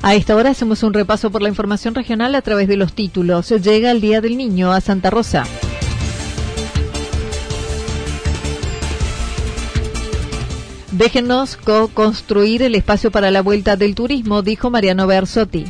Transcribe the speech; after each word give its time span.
A 0.00 0.14
esta 0.14 0.36
hora 0.36 0.50
hacemos 0.50 0.82
un 0.82 0.94
repaso 0.94 1.30
por 1.30 1.42
la 1.42 1.48
información 1.48 1.94
regional 1.94 2.34
a 2.34 2.42
través 2.42 2.68
de 2.68 2.76
los 2.76 2.92
títulos. 2.92 3.50
Llega 3.50 3.90
el 3.90 4.00
Día 4.00 4.20
del 4.20 4.36
Niño 4.36 4.72
a 4.72 4.80
Santa 4.80 5.10
Rosa. 5.10 5.44
Déjenos 10.92 11.56
co-construir 11.56 12.62
el 12.62 12.74
espacio 12.74 13.10
para 13.10 13.30
la 13.30 13.42
vuelta 13.42 13.76
del 13.76 13.94
turismo, 13.94 14.42
dijo 14.42 14.70
Mariano 14.70 15.06
Bersotti. 15.06 15.66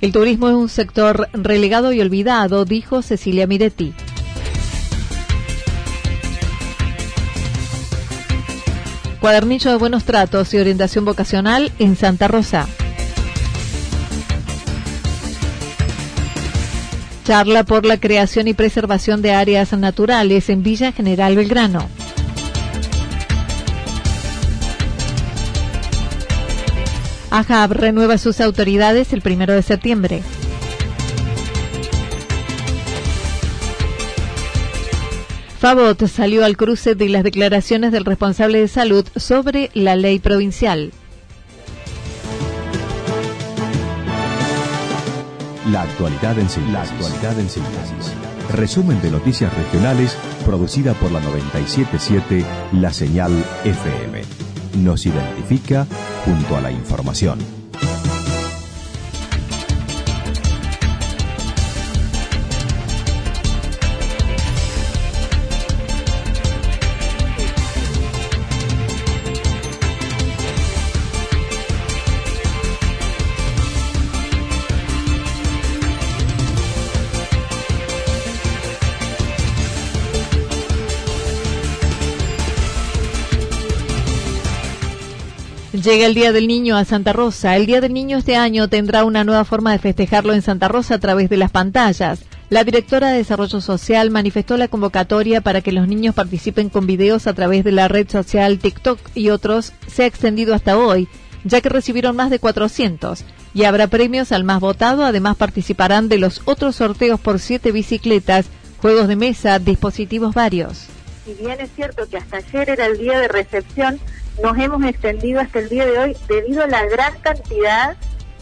El 0.00 0.10
turismo 0.10 0.48
es 0.48 0.54
un 0.54 0.68
sector 0.68 1.28
relegado 1.32 1.92
y 1.92 2.00
olvidado, 2.00 2.64
dijo 2.64 3.02
Cecilia 3.02 3.46
Miretti. 3.46 3.94
Cuadernillo 9.22 9.70
de 9.70 9.76
Buenos 9.76 10.02
Tratos 10.02 10.52
y 10.52 10.58
Orientación 10.58 11.04
Vocacional 11.04 11.70
en 11.78 11.94
Santa 11.94 12.26
Rosa. 12.26 12.66
Charla 17.24 17.62
por 17.62 17.86
la 17.86 18.00
creación 18.00 18.48
y 18.48 18.54
preservación 18.54 19.22
de 19.22 19.30
áreas 19.30 19.72
naturales 19.74 20.48
en 20.48 20.64
Villa 20.64 20.90
General 20.90 21.36
Belgrano. 21.36 21.88
AJAB 27.30 27.72
renueva 27.74 28.18
sus 28.18 28.40
autoridades 28.40 29.12
el 29.12 29.22
primero 29.22 29.52
de 29.52 29.62
septiembre. 29.62 30.22
Favot 35.62 36.08
salió 36.08 36.44
al 36.44 36.56
cruce 36.56 36.96
de 36.96 37.08
las 37.08 37.22
declaraciones 37.22 37.92
del 37.92 38.04
responsable 38.04 38.58
de 38.58 38.66
salud 38.66 39.06
sobre 39.14 39.70
la 39.74 39.94
ley 39.94 40.18
provincial. 40.18 40.90
La 45.70 45.82
actualidad 45.82 46.36
en 46.40 46.48
síntesis. 46.48 46.72
La 46.72 46.82
actualidad 46.82 47.38
en 47.38 47.48
síntesis. 47.48 48.12
Resumen 48.52 49.00
de 49.02 49.12
noticias 49.12 49.54
regionales 49.56 50.16
producida 50.44 50.94
por 50.94 51.12
la 51.12 51.20
977 51.20 52.44
La 52.80 52.92
Señal 52.92 53.30
FM. 53.64 54.20
Nos 54.78 55.06
identifica 55.06 55.86
junto 56.24 56.56
a 56.56 56.60
la 56.60 56.72
información. 56.72 57.61
Llega 85.72 86.04
el 86.04 86.12
Día 86.12 86.32
del 86.32 86.48
Niño 86.48 86.76
a 86.76 86.84
Santa 86.84 87.14
Rosa. 87.14 87.56
El 87.56 87.64
Día 87.64 87.80
del 87.80 87.94
Niño 87.94 88.18
este 88.18 88.36
año 88.36 88.68
tendrá 88.68 89.04
una 89.04 89.24
nueva 89.24 89.46
forma 89.46 89.72
de 89.72 89.78
festejarlo 89.78 90.34
en 90.34 90.42
Santa 90.42 90.68
Rosa 90.68 90.96
a 90.96 90.98
través 90.98 91.30
de 91.30 91.38
las 91.38 91.50
pantallas. 91.50 92.26
La 92.50 92.62
directora 92.62 93.08
de 93.08 93.16
Desarrollo 93.16 93.62
Social 93.62 94.10
manifestó 94.10 94.58
la 94.58 94.68
convocatoria 94.68 95.40
para 95.40 95.62
que 95.62 95.72
los 95.72 95.88
niños 95.88 96.14
participen 96.14 96.68
con 96.68 96.86
videos 96.86 97.26
a 97.26 97.32
través 97.32 97.64
de 97.64 97.72
la 97.72 97.88
red 97.88 98.06
social 98.10 98.58
TikTok 98.58 98.98
y 99.14 99.30
otros 99.30 99.72
se 99.86 100.02
ha 100.02 100.06
extendido 100.06 100.54
hasta 100.54 100.76
hoy, 100.76 101.08
ya 101.44 101.62
que 101.62 101.70
recibieron 101.70 102.16
más 102.16 102.28
de 102.28 102.38
400 102.38 103.24
y 103.54 103.64
habrá 103.64 103.86
premios 103.86 104.30
al 104.30 104.44
más 104.44 104.60
votado. 104.60 105.06
Además 105.06 105.38
participarán 105.38 106.10
de 106.10 106.18
los 106.18 106.42
otros 106.44 106.76
sorteos 106.76 107.18
por 107.18 107.38
siete 107.38 107.72
bicicletas, 107.72 108.44
juegos 108.76 109.08
de 109.08 109.16
mesa, 109.16 109.58
dispositivos 109.58 110.34
varios. 110.34 110.88
Si 111.24 111.32
bien 111.32 111.58
es 111.60 111.70
cierto 111.74 112.06
que 112.10 112.18
hasta 112.18 112.36
ayer 112.36 112.68
era 112.68 112.84
el 112.84 112.98
día 112.98 113.18
de 113.18 113.28
recepción, 113.28 113.98
nos 114.40 114.56
hemos 114.58 114.84
extendido 114.84 115.40
hasta 115.40 115.58
el 115.58 115.68
día 115.68 115.84
de 115.84 115.98
hoy 115.98 116.16
debido 116.28 116.64
a 116.64 116.66
la 116.66 116.84
gran 116.86 117.18
cantidad 117.20 117.96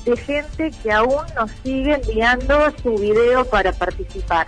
de 0.04 0.16
gente 0.16 0.70
que 0.82 0.92
aún 0.92 1.24
nos 1.34 1.50
sigue 1.62 1.94
enviando 1.94 2.72
su 2.82 2.96
video 2.96 3.44
para 3.44 3.72
participar. 3.72 4.46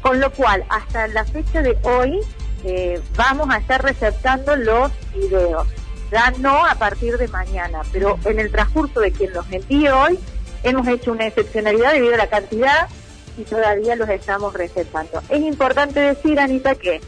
Con 0.00 0.20
lo 0.20 0.30
cual, 0.32 0.64
hasta 0.68 1.08
la 1.08 1.24
fecha 1.24 1.62
de 1.62 1.76
hoy, 1.82 2.20
eh, 2.64 3.00
vamos 3.16 3.48
a 3.50 3.58
estar 3.58 3.82
receptando 3.82 4.56
los 4.56 4.90
videos. 5.14 5.66
Ya 6.10 6.32
no 6.38 6.64
a 6.64 6.74
partir 6.74 7.16
de 7.18 7.28
mañana, 7.28 7.80
pero 7.92 8.18
en 8.24 8.38
el 8.38 8.50
transcurso 8.50 9.00
de 9.00 9.12
quien 9.12 9.32
los 9.32 9.50
envíe 9.50 9.88
hoy, 9.88 10.18
hemos 10.62 10.86
hecho 10.88 11.12
una 11.12 11.26
excepcionalidad 11.26 11.92
debido 11.92 12.14
a 12.14 12.18
la 12.18 12.28
cantidad 12.28 12.88
y 13.36 13.42
todavía 13.42 13.96
los 13.96 14.08
estamos 14.08 14.54
receptando. 14.54 15.22
Es 15.28 15.40
importante 15.40 16.00
decir, 16.00 16.38
Anita, 16.38 16.74
que 16.74 17.00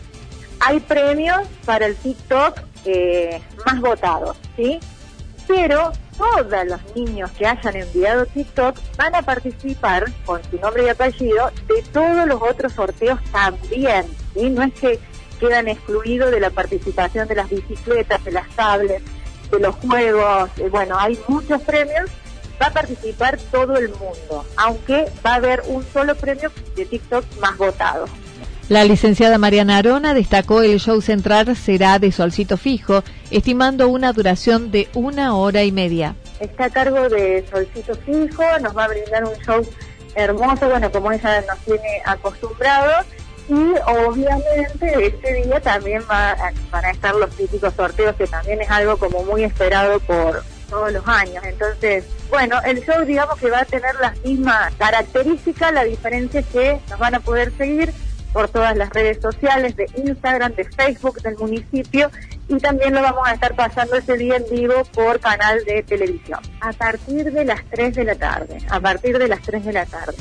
hay 0.60 0.80
premios 0.80 1.46
para 1.64 1.86
el 1.86 1.96
TikTok 1.96 2.60
eh, 2.86 3.40
más 3.64 3.80
votados, 3.80 4.36
¿sí? 4.56 4.78
Pero 5.46 5.92
todos 6.16 6.66
los 6.66 6.96
niños 6.96 7.30
que 7.32 7.46
hayan 7.46 7.76
enviado 7.76 8.26
TikTok 8.26 8.76
van 8.96 9.14
a 9.14 9.22
participar 9.22 10.06
con 10.24 10.40
su 10.50 10.58
nombre 10.58 10.84
y 10.86 10.88
apellido 10.88 11.50
de 11.68 11.82
todos 11.92 12.26
los 12.26 12.40
otros 12.40 12.72
sorteos 12.72 13.20
también, 13.30 14.06
¿sí? 14.34 14.48
No 14.50 14.62
es 14.62 14.72
que 14.74 14.98
quedan 15.38 15.68
excluidos 15.68 16.30
de 16.30 16.40
la 16.40 16.50
participación 16.50 17.28
de 17.28 17.34
las 17.34 17.50
bicicletas, 17.50 18.24
de 18.24 18.32
las 18.32 18.48
tablets, 18.50 19.04
de 19.50 19.60
los 19.60 19.74
juegos, 19.76 20.50
eh, 20.58 20.68
bueno, 20.68 20.98
hay 20.98 21.18
muchos 21.28 21.60
premios, 21.62 22.10
va 22.60 22.66
a 22.66 22.72
participar 22.72 23.38
todo 23.50 23.76
el 23.76 23.90
mundo, 23.90 24.44
aunque 24.56 25.10
va 25.24 25.32
a 25.32 25.34
haber 25.36 25.62
un 25.66 25.84
solo 25.92 26.14
premio 26.14 26.50
de 26.74 26.86
TikTok 26.86 27.24
más 27.40 27.56
votado. 27.56 28.06
La 28.68 28.82
licenciada 28.82 29.38
Mariana 29.38 29.76
Arona 29.76 30.12
destacó 30.12 30.60
el 30.60 30.80
show 30.80 31.00
central 31.00 31.54
será 31.54 32.00
de 32.00 32.10
solcito 32.10 32.56
fijo, 32.56 33.04
estimando 33.30 33.86
una 33.86 34.12
duración 34.12 34.72
de 34.72 34.88
una 34.92 35.36
hora 35.36 35.62
y 35.62 35.70
media. 35.70 36.16
Está 36.40 36.64
a 36.64 36.70
cargo 36.70 37.08
de 37.08 37.46
solcito 37.48 37.94
fijo, 37.94 38.42
nos 38.60 38.76
va 38.76 38.86
a 38.86 38.88
brindar 38.88 39.22
un 39.22 39.36
show 39.44 39.64
hermoso, 40.16 40.68
bueno, 40.68 40.90
como 40.90 41.12
ella 41.12 41.42
nos 41.42 41.58
tiene 41.60 42.02
acostumbrados. 42.04 43.06
Y 43.48 43.54
obviamente 43.54 45.06
este 45.06 45.34
día 45.44 45.60
también 45.60 46.02
va 46.10 46.32
a, 46.32 46.52
van 46.72 46.84
a 46.86 46.90
estar 46.90 47.14
los 47.14 47.30
típicos 47.36 47.72
sorteos, 47.72 48.16
que 48.16 48.26
también 48.26 48.60
es 48.60 48.68
algo 48.68 48.96
como 48.96 49.22
muy 49.22 49.44
esperado 49.44 50.00
por 50.00 50.42
todos 50.68 50.90
los 50.92 51.06
años. 51.06 51.44
Entonces, 51.44 52.04
bueno, 52.30 52.60
el 52.64 52.84
show 52.84 53.04
digamos 53.04 53.38
que 53.38 53.48
va 53.48 53.60
a 53.60 53.64
tener 53.64 53.94
las 54.00 54.18
mismas 54.24 54.74
características, 54.74 55.72
la 55.72 55.84
diferencia 55.84 56.40
es 56.40 56.46
que 56.46 56.80
nos 56.90 56.98
van 56.98 57.14
a 57.14 57.20
poder 57.20 57.52
seguir 57.56 57.92
por 58.36 58.50
todas 58.50 58.76
las 58.76 58.90
redes 58.90 59.18
sociales 59.22 59.76
de 59.76 59.88
Instagram, 59.96 60.54
de 60.54 60.64
Facebook 60.64 61.22
del 61.22 61.38
municipio 61.38 62.10
y 62.48 62.58
también 62.58 62.92
lo 62.92 63.00
vamos 63.00 63.26
a 63.26 63.32
estar 63.32 63.56
pasando 63.56 63.96
ese 63.96 64.18
día 64.18 64.36
en 64.36 64.44
vivo 64.50 64.84
por 64.92 65.20
canal 65.20 65.64
de 65.64 65.82
televisión 65.82 66.40
a 66.60 66.70
partir 66.74 67.32
de 67.32 67.46
las 67.46 67.64
3 67.70 67.94
de 67.94 68.04
la 68.04 68.14
tarde, 68.14 68.58
a 68.68 68.78
partir 68.78 69.16
de 69.16 69.28
las 69.28 69.40
3 69.40 69.64
de 69.64 69.72
la 69.72 69.86
tarde. 69.86 70.18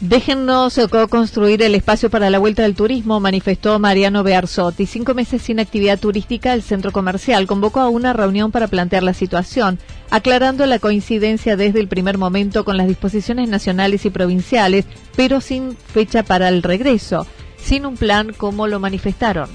Déjennos 0.00 0.78
co-construir 0.92 1.60
el 1.60 1.74
espacio 1.74 2.08
para 2.08 2.30
la 2.30 2.38
vuelta 2.38 2.62
del 2.62 2.76
turismo, 2.76 3.18
manifestó 3.18 3.80
Mariano 3.80 4.22
Bearzotti. 4.22 4.86
Cinco 4.86 5.12
meses 5.12 5.42
sin 5.42 5.58
actividad 5.58 5.98
turística, 5.98 6.54
el 6.54 6.62
centro 6.62 6.92
comercial 6.92 7.48
convocó 7.48 7.80
a 7.80 7.88
una 7.88 8.12
reunión 8.12 8.52
para 8.52 8.68
plantear 8.68 9.02
la 9.02 9.12
situación, 9.12 9.80
aclarando 10.10 10.66
la 10.66 10.78
coincidencia 10.78 11.56
desde 11.56 11.80
el 11.80 11.88
primer 11.88 12.16
momento 12.16 12.64
con 12.64 12.76
las 12.76 12.86
disposiciones 12.86 13.48
nacionales 13.48 14.04
y 14.04 14.10
provinciales, 14.10 14.84
pero 15.16 15.40
sin 15.40 15.76
fecha 15.76 16.22
para 16.22 16.48
el 16.48 16.62
regreso, 16.62 17.26
sin 17.56 17.84
un 17.84 17.96
plan 17.96 18.32
como 18.32 18.68
lo 18.68 18.78
manifestaron. 18.78 19.50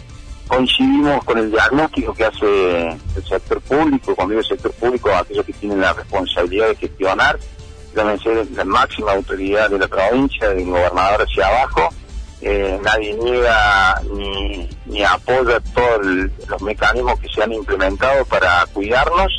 Coincidimos 0.49 1.23
con 1.23 1.37
el 1.37 1.51
diagnóstico 1.51 2.13
que 2.13 2.25
hace 2.25 2.89
el 2.89 3.23
sector 3.25 3.61
público, 3.61 4.13
cuando 4.13 4.37
el 4.37 4.43
sector 4.43 4.73
público, 4.73 5.09
aquellos 5.09 5.45
que 5.45 5.53
tienen 5.53 5.79
la 5.79 5.93
responsabilidad 5.93 6.67
de 6.67 6.75
gestionar 6.75 7.39
ser 8.21 8.47
la 8.51 8.65
máxima 8.65 9.13
autoridad 9.13 9.69
de 9.69 9.79
la 9.79 9.87
provincia, 9.87 10.49
del 10.49 10.65
gobernador 10.65 11.21
hacia 11.21 11.47
abajo. 11.47 11.89
Eh, 12.41 12.77
nadie 12.83 13.13
niega 13.13 14.01
ni, 14.11 14.69
ni 14.85 15.03
apoya 15.03 15.61
todos 15.73 16.05
los 16.47 16.61
mecanismos 16.61 17.19
que 17.19 17.29
se 17.29 17.41
han 17.41 17.53
implementado 17.53 18.25
para 18.25 18.65
cuidarnos. 18.73 19.31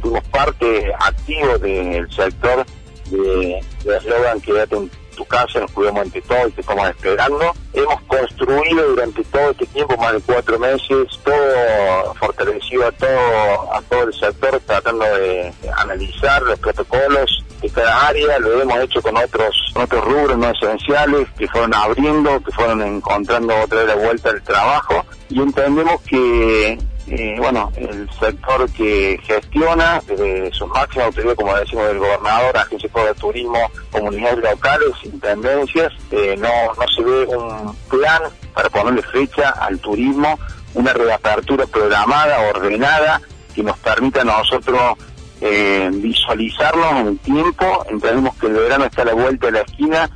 Fuimos 0.00 0.22
parte 0.28 0.92
activo 0.98 1.58
del 1.58 2.10
sector 2.12 2.66
de, 3.10 3.64
de 3.84 3.96
eslogan 3.96 4.40
Quédate 4.40 4.76
en 4.76 4.90
tu 5.16 5.24
casa, 5.24 5.60
nos 5.60 5.70
cuidamos 5.70 6.06
entre 6.06 6.22
todos 6.22 6.48
y 6.48 6.52
te 6.52 6.60
estamos 6.62 6.88
esperando. 6.88 7.52
Hemos 7.72 8.00
construido 8.02 8.88
durante 8.88 9.22
todo 9.24 9.50
este 9.50 9.66
tiempo, 9.66 9.96
más 9.96 10.12
de 10.14 10.20
cuatro 10.20 10.58
meses, 10.58 11.08
todo 11.24 12.14
fortalecido 12.18 12.86
a 12.86 12.92
todo, 12.92 13.74
a 13.74 13.82
todo 13.82 14.02
el 14.04 14.14
sector, 14.14 14.60
tratando 14.66 15.04
de 15.04 15.52
analizar 15.76 16.42
los 16.42 16.58
protocolos, 16.58 17.44
de 17.62 17.70
cada 17.70 18.08
área, 18.08 18.38
lo 18.38 18.60
hemos 18.60 18.78
hecho 18.80 19.00
con 19.00 19.16
otros 19.16 19.54
otros 19.74 20.04
rubros 20.04 20.36
no 20.36 20.50
esenciales 20.50 21.28
que 21.38 21.48
fueron 21.48 21.74
abriendo, 21.74 22.42
que 22.42 22.52
fueron 22.52 22.82
encontrando 22.82 23.54
otra 23.62 23.78
vez 23.78 23.88
la 23.88 23.94
vuelta 23.94 24.30
al 24.30 24.42
trabajo. 24.42 25.04
Y 25.28 25.40
entendemos 25.40 26.00
que 26.02 26.78
eh, 27.08 27.34
bueno, 27.38 27.70
el 27.76 28.08
sector 28.18 28.70
que 28.70 29.20
gestiona 29.24 30.00
desde 30.06 30.52
sus 30.52 30.68
máximas 30.68 31.06
autoridades, 31.06 31.36
como 31.36 31.54
decimos, 31.56 31.86
del 31.88 31.98
gobernador, 31.98 32.56
agencia 32.56 32.88
de 32.94 33.14
turismo, 33.14 33.70
comunidades 33.90 34.38
locales, 34.38 34.90
intendencias, 35.02 35.92
eh, 36.12 36.36
no, 36.38 36.48
no 36.48 36.88
se 36.88 37.02
ve 37.02 37.26
un 37.26 37.76
plan 37.90 38.22
para 38.54 38.70
ponerle 38.70 39.02
fecha 39.02 39.50
al 39.50 39.78
turismo, 39.80 40.38
una 40.74 40.92
reapertura 40.92 41.66
programada, 41.66 42.48
ordenada, 42.48 43.20
que 43.54 43.62
nos 43.62 43.76
permita 43.78 44.22
a 44.22 44.24
nosotros 44.24 44.96
eh, 45.44 45.90
visualizarnos 45.92 47.00
en 47.00 47.06
el 47.08 47.18
tiempo, 47.18 47.84
entendemos 47.90 48.36
que 48.36 48.46
el 48.46 48.52
verano 48.52 48.84
está 48.84 49.02
a 49.02 49.06
la 49.06 49.14
vuelta 49.14 49.46
de 49.46 49.52
la 49.52 49.60
esquina. 49.62 50.10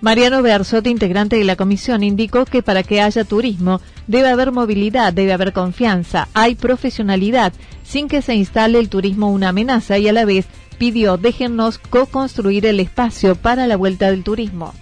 Mariano 0.00 0.40
Bearzotti, 0.40 0.88
integrante 0.90 1.36
de 1.36 1.44
la 1.44 1.56
comisión, 1.56 2.04
indicó 2.04 2.44
que 2.44 2.62
para 2.62 2.84
que 2.84 3.00
haya 3.00 3.24
turismo 3.24 3.80
debe 4.06 4.28
haber 4.28 4.52
movilidad, 4.52 5.12
debe 5.12 5.32
haber 5.32 5.52
confianza, 5.52 6.28
hay 6.32 6.54
profesionalidad, 6.54 7.52
sin 7.82 8.06
que 8.06 8.22
se 8.22 8.34
instale 8.34 8.78
el 8.78 8.88
turismo 8.88 9.32
una 9.32 9.48
amenaza 9.48 9.98
y 9.98 10.08
a 10.08 10.12
la 10.12 10.24
vez 10.24 10.46
pidió 10.78 11.16
déjennos 11.16 11.78
co-construir 11.78 12.66
el 12.66 12.78
espacio 12.78 13.34
para 13.34 13.66
la 13.66 13.76
vuelta 13.76 14.10
del 14.10 14.22
turismo. 14.22 14.74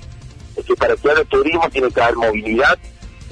Es 0.57 0.65
que 0.67 0.75
para 0.75 0.95
que 0.95 1.11
haya 1.11 1.25
turismo 1.25 1.71
tiene 1.71 1.91
que 1.91 2.03
haber 2.03 2.17
movilidad, 2.17 2.79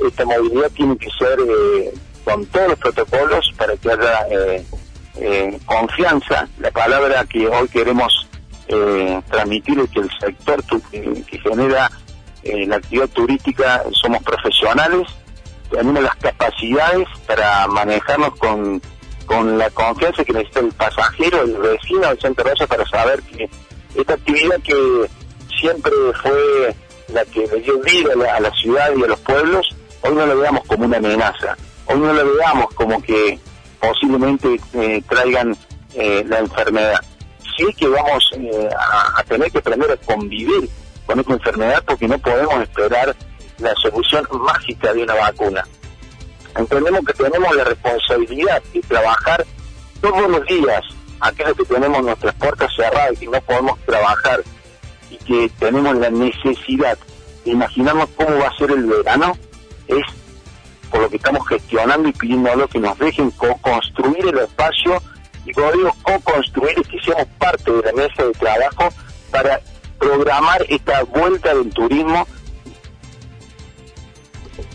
esta 0.07 0.25
movilidad 0.25 0.71
tiene 0.71 0.97
que 0.97 1.11
ser 1.11 1.39
eh, 1.41 1.93
con 2.25 2.47
todos 2.47 2.71
los 2.71 2.79
protocolos 2.79 3.53
para 3.59 3.77
que 3.77 3.91
haya 3.91 4.27
eh, 4.31 4.65
eh, 5.17 5.59
confianza, 5.67 6.49
la 6.59 6.71
palabra 6.71 7.25
que 7.25 7.47
hoy 7.47 7.69
queremos 7.69 8.29
eh, 8.69 9.21
transmitir 9.31 9.79
es 9.81 9.91
que 9.91 10.01
el 10.01 10.11
sector 10.19 10.63
que 10.91 11.39
genera 11.39 11.91
eh, 12.43 12.67
la 12.67 12.77
actividad 12.77 13.09
turística 13.09 13.85
somos 13.93 14.23
profesionales, 14.23 15.09
tenemos 15.71 16.03
las 16.03 16.17
capacidades 16.17 17.07
para 17.27 17.67
manejarnos 17.69 18.37
con, 18.37 18.83
con 19.27 19.59
la 19.59 19.71
confianza 19.71 20.25
que 20.25 20.33
necesita 20.33 20.61
el 20.61 20.73
pasajero, 20.73 21.43
el 21.43 21.57
vecino 21.57 22.09
del 22.09 22.21
Centro 22.21 22.45
Rosa 22.45 22.67
para 22.67 22.87
saber 22.87 23.23
que 23.23 23.49
esta 23.95 24.15
actividad 24.15 24.61
que 24.63 25.09
siempre 25.61 25.93
fue 26.23 26.75
la 27.09 27.25
que 27.27 27.47
dio 27.61 27.79
vida 27.81 28.13
a 28.35 28.41
la 28.41 28.51
ciudad 28.53 28.91
y 28.97 29.03
a 29.05 29.07
los 29.07 29.21
pueblos, 29.21 29.69
hoy 30.01 30.15
no 30.15 30.27
la 30.27 30.35
veamos 30.35 30.65
como 30.67 30.87
una 30.87 30.97
amenaza, 30.97 31.57
hoy 31.87 31.99
no 31.99 32.13
la 32.13 32.23
veamos 32.25 32.75
como 32.75 33.01
que 33.03 33.39
posiblemente 33.83 34.61
eh, 34.75 35.03
traigan 35.09 35.57
eh, 35.95 36.25
la 36.27 36.39
enfermedad. 36.39 37.01
Sí 37.57 37.67
que 37.75 37.89
vamos 37.89 38.31
eh, 38.37 38.69
a, 39.17 39.23
tener 39.25 39.51
que 39.51 39.59
aprender 39.59 39.91
a 39.91 39.97
convivir 39.97 40.71
con 41.05 41.19
esta 41.19 41.33
enfermedad 41.33 41.83
porque 41.85 42.07
no 42.07 42.17
podemos 42.19 42.63
esperar 42.63 43.15
la 43.59 43.75
solución 43.75 44.25
mágica 44.31 44.95
de 44.95 45.03
una 45.03 45.15
vacuna. 45.15 45.67
Entendemos 46.57 47.05
que 47.05 47.13
tenemos 47.15 47.57
la 47.57 47.65
responsabilidad 47.65 48.63
de 48.73 48.81
trabajar 48.83 49.45
todos 50.01 50.31
los 50.31 50.47
días, 50.47 50.83
aquellos 51.21 51.57
que 51.57 51.65
tenemos 51.65 52.03
nuestras 52.03 52.35
puertas 52.35 52.71
cerradas 52.77 53.13
y 53.15 53.27
que 53.27 53.33
no 53.33 53.41
podemos 53.41 53.79
trabajar 53.81 54.43
y 55.11 55.17
que 55.17 55.51
tenemos 55.59 55.97
la 55.97 56.11
necesidad 56.11 56.97
de 57.45 57.51
imaginarnos 57.51 58.09
cómo 58.17 58.39
va 58.39 58.47
a 58.47 58.57
ser 58.57 58.71
el 58.71 58.87
verano, 58.87 59.37
por 60.93 61.01
lo 61.01 61.09
que 61.11 61.17
estamos 61.17 61.49
gestionando 61.49 62.09
y 62.09 62.13
pidiendo 62.13 62.69
que 62.69 62.79
nos 62.79 62.97
dejen 62.99 63.31
co-construir 63.33 64.27
el 64.27 64.39
espacio 64.39 65.03
y 65.47 65.53
como 65.53 65.73
digo 65.73 65.97
co-construir 66.03 66.79
es 66.79 66.87
que 66.87 67.01
seamos 67.01 67.27
parte 67.39 67.73
de 67.73 67.83
la 67.83 67.93
mesa 67.93 68.23
de 68.23 68.33
trabajo 68.33 68.89
para 69.31 69.61
programar 69.99 70.65
esta 70.69 71.03
vuelta 71.05 71.55
del 71.55 71.71
turismo 71.71 72.27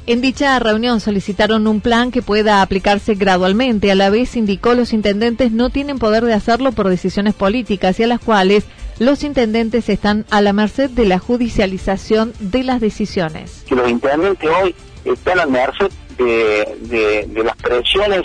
en 0.08 0.22
dicha 0.22 0.58
reunión 0.58 1.02
solicitaron 1.02 1.68
un 1.68 1.82
plan 1.82 2.12
que 2.12 2.22
pueda 2.22 2.62
aplicarse 2.62 3.16
gradualmente. 3.16 3.92
A 3.92 3.96
la 3.96 4.10
vez 4.10 4.38
indicó 4.38 4.74
los 4.74 4.94
intendentes 4.94 5.52
no 5.52 5.70
tienen 5.70 6.00
poder 6.00 6.24
de 6.24 6.34
hacerlo 6.34 6.72
por 6.72 6.88
decisiones 6.88 7.34
políticas 7.34 8.00
y 8.00 8.04
a 8.04 8.08
las 8.08 8.22
cuales 8.22 8.64
los 9.00 9.24
intendentes 9.26 9.90
están 9.90 10.26
a 10.30 10.40
la 10.40 10.54
merced 10.54 10.90
de 10.90 11.06
la 11.06 11.20
judicialización 11.20 12.32
de 12.40 12.64
las 12.64 12.80
decisiones. 12.80 13.66
Que 13.68 13.76
los 13.76 13.90
intendentes 13.90 14.50
hoy 14.50 14.74
están 15.04 15.40
a 15.40 15.46
la 15.46 15.46
merced 15.46 15.92
de, 16.18 17.44
las 17.44 17.56
presiones 17.58 18.24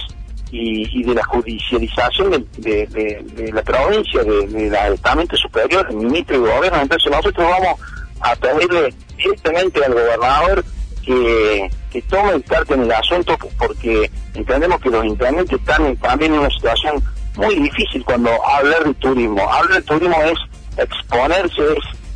y, 0.51 1.03
de 1.03 1.15
la 1.15 1.25
judicialización 1.25 2.47
de, 2.59 3.51
la 3.53 3.63
provincia, 3.63 4.23
del 4.25 4.75
estamento 4.95 5.37
superior, 5.37 5.87
el 5.91 5.97
ministro 5.97 6.41
de 6.41 6.53
gobierno. 6.53 6.81
Entonces 6.83 7.11
nosotros 7.11 7.49
vamos 7.49 7.81
a 8.21 8.37
pedirle 8.37 8.95
directamente 9.17 9.85
al 9.85 9.95
gobernador 9.95 10.65
que, 11.05 11.71
tome 12.09 12.41
parte 12.41 12.75
en 12.75 12.83
el 12.83 12.93
asunto 12.93 13.37
porque 13.59 14.11
entendemos 14.35 14.81
que 14.81 14.91
los 14.91 15.05
intendentes 15.05 15.59
están 15.59 15.95
también 15.97 16.33
en 16.33 16.41
una 16.41 16.51
situación 16.51 17.03
muy 17.37 17.55
difícil 17.57 18.05
cuando 18.05 18.31
hablar 18.47 18.85
de 18.85 18.95
turismo. 18.95 19.51
Hablar 19.51 19.81
de 19.81 19.83
turismo 19.83 20.17
es 20.23 20.39
exponerse, 20.79 21.63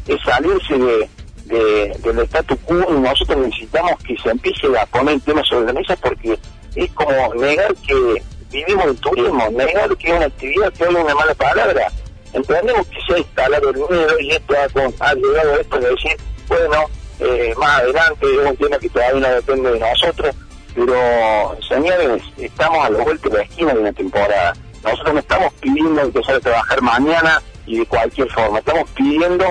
es 0.08 0.20
salirse 0.22 0.78
de, 0.78 1.08
de, 1.46 1.96
del 2.02 2.18
statu 2.20 2.56
quo 2.58 2.86
y 2.90 3.00
nosotros 3.00 3.38
necesitamos 3.38 3.92
que 4.04 4.16
se 4.18 4.30
empiece 4.30 4.66
a 4.78 4.86
poner 4.86 5.20
temas 5.20 5.46
sobre 5.48 5.66
la 5.66 5.72
mesa 5.72 5.96
porque 5.96 6.38
es 6.74 6.92
como 6.92 7.34
negar 7.34 7.74
que 7.86 8.22
vivimos 8.50 8.86
el 8.86 8.96
turismo, 8.96 9.48
negar 9.50 9.96
que 9.96 10.08
es 10.08 10.16
una 10.16 10.26
actividad 10.26 10.72
que 10.72 10.84
es 10.84 10.90
una 10.90 11.14
mala 11.14 11.34
palabra. 11.34 11.88
Entendemos 12.32 12.86
que 12.88 12.98
se 13.06 13.14
ha 13.14 13.18
instalado 13.18 13.70
el 13.70 13.76
miedo 13.76 14.20
y 14.20 14.30
esto 14.30 14.54
ha, 15.00 15.14
llegado 15.14 15.52
a 15.52 15.56
esto 15.56 15.78
de 15.78 15.90
decir, 15.90 16.16
bueno, 16.48 16.84
eh, 17.20 17.54
más 17.56 17.80
adelante 17.80 18.26
es 18.26 18.50
un 18.50 18.56
tema 18.56 18.78
que 18.78 18.90
todavía 18.90 19.28
no 19.28 19.34
depende 19.34 19.72
de 19.72 19.78
nosotros, 19.78 20.36
pero 20.74 21.56
señores, 21.66 22.22
estamos 22.36 22.84
a 22.84 22.90
la 22.90 23.04
vuelta 23.04 23.28
de 23.28 23.36
la 23.36 23.42
esquina 23.42 23.72
de 23.72 23.80
una 23.80 23.92
temporada. 23.92 24.52
Nosotros 24.84 25.14
no 25.14 25.20
estamos 25.20 25.52
pidiendo 25.54 26.02
empezar 26.02 26.34
a 26.34 26.40
trabajar 26.40 26.82
mañana 26.82 27.42
y 27.66 27.78
de 27.78 27.86
cualquier 27.86 28.30
forma, 28.30 28.58
estamos 28.58 28.88
pidiendo 28.90 29.46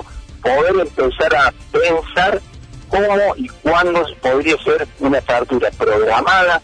poder 0.45 0.75
empezar 0.79 1.35
a 1.35 1.53
pensar 1.71 2.41
cómo 2.87 3.35
y 3.35 3.47
cuándo 3.63 4.05
podría 4.21 4.55
ser 4.63 4.87
una 4.99 5.17
apertura 5.17 5.71
programada, 5.71 6.61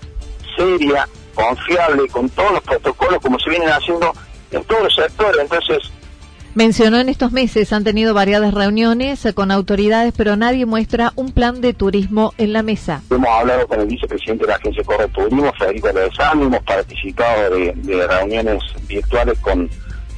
seria, 0.55 1.07
confiable, 1.33 2.07
con 2.09 2.29
todos 2.29 2.51
los 2.53 2.61
protocolos 2.61 3.21
como 3.21 3.39
se 3.39 3.49
vienen 3.49 3.69
haciendo 3.69 4.13
en 4.51 4.63
todos 4.65 4.83
los 4.83 4.95
sectores. 4.95 5.41
Entonces, 5.41 5.91
Mencionó 6.53 6.99
en 6.99 7.07
estos 7.07 7.31
meses 7.31 7.71
han 7.71 7.85
tenido 7.85 8.13
variadas 8.13 8.53
reuniones 8.53 9.25
con 9.33 9.51
autoridades, 9.51 10.13
pero 10.17 10.35
nadie 10.35 10.65
muestra 10.65 11.13
un 11.15 11.31
plan 11.31 11.61
de 11.61 11.73
turismo 11.73 12.33
en 12.37 12.51
la 12.51 12.61
mesa. 12.61 13.01
Hemos 13.09 13.29
hablado 13.29 13.65
con 13.67 13.79
el 13.79 13.87
vicepresidente 13.87 14.43
de 14.43 14.49
la 14.49 14.57
Agencia 14.57 14.83
de 14.83 15.07
Turismo, 15.07 15.53
Federico 15.57 15.87
Lezano, 15.93 16.47
hemos 16.47 16.63
participado 16.63 17.51
de, 17.51 17.71
de 17.73 18.05
reuniones 18.05 18.61
virtuales 18.85 19.39
con 19.39 19.69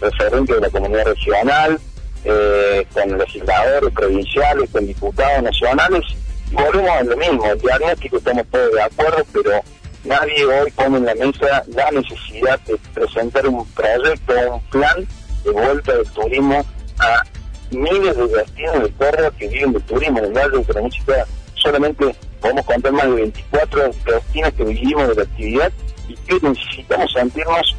referentes 0.02 0.56
de 0.56 0.62
la 0.62 0.70
comunidad 0.72 1.06
regional, 1.06 1.80
eh, 2.26 2.88
con 2.94 3.18
legisladores 3.18 3.94
provinciales, 3.94 4.70
con 4.72 4.86
diputados 4.86 5.44
nacionales, 5.44 6.04
y 6.52 6.56
volvemos 6.56 6.92
a 6.92 7.04
lo 7.04 7.18
mismo, 7.18 7.46
el 7.46 7.60
diagnóstico 7.60 8.18
estamos 8.18 8.46
todos 8.52 8.72
de 8.72 8.82
acuerdo, 8.82 9.24
pero 9.34 9.62
nadie 10.04 10.46
hoy 10.46 10.72
pone 10.72 10.98
en 10.98 11.06
la 11.06 11.16
mesa 11.16 11.64
la 11.68 11.92
necesidad 11.92 12.60
de 12.62 12.78
presentar 12.94 13.48
un 13.48 13.66
proyecto, 13.72 14.34
un 14.54 14.62
plan 14.70 15.08
de 15.44 15.52
vuelta 15.52 15.94
del 15.94 16.10
turismo 16.12 16.66
a 17.00 17.24
miles 17.72 18.16
de 18.16 18.28
destinos 18.28 18.84
de 18.84 18.92
Córdoba 18.92 19.32
que 19.38 19.48
viven 19.48 19.74
del 19.74 19.84
turismo. 19.84 20.20
En 20.20 20.26
el 20.26 20.34
Valle 20.34 20.58
de 20.58 20.64
Caramuchita 20.64 21.26
solamente 21.56 22.16
podemos 22.40 22.66
contar 22.66 22.92
más 22.92 23.06
de 23.06 23.16
24 23.16 23.92
destinos 24.06 24.54
que 24.54 24.64
vivimos 24.64 25.08
de 25.10 25.16
la 25.16 25.24
actividad 25.24 25.72
y 26.08 26.16
que 26.16 26.48
necesitamos 26.48 27.12
sentirnos 27.14 27.76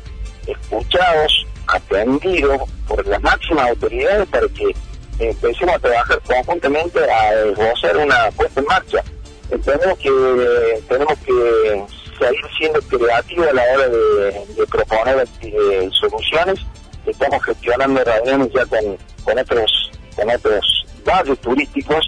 escuchados, 0.46 1.46
atendidos 1.66 2.62
por 2.86 3.06
las 3.06 3.22
máximas 3.22 3.70
autoridades 3.70 4.28
para 4.28 4.46
que 4.48 4.74
empecemos 5.18 5.74
a 5.74 5.78
trabajar 5.78 6.20
conjuntamente 6.26 6.98
a 7.10 7.34
esbozar 7.44 7.96
una 7.96 8.30
puesta 8.32 8.60
en 8.60 8.66
marcha. 8.66 9.04
Tenemos 9.48 9.98
que, 9.98 10.82
tenemos 10.88 11.18
que 11.20 11.84
seguir 12.18 12.44
siendo 12.58 12.80
creativos 12.82 13.48
a 13.48 13.52
la 13.52 13.62
hora 13.62 13.88
de, 13.88 14.66
proponer 14.70 15.28
eh, 15.42 15.90
soluciones. 15.92 16.60
Estamos 17.06 17.42
gestionando 17.44 18.02
reuniones 18.02 18.48
ya 18.54 18.64
con, 18.66 18.96
con 19.24 19.38
otros 19.38 19.90
con 20.16 20.30
otros 20.30 20.86
barrios 21.04 21.38
turísticos 21.40 22.06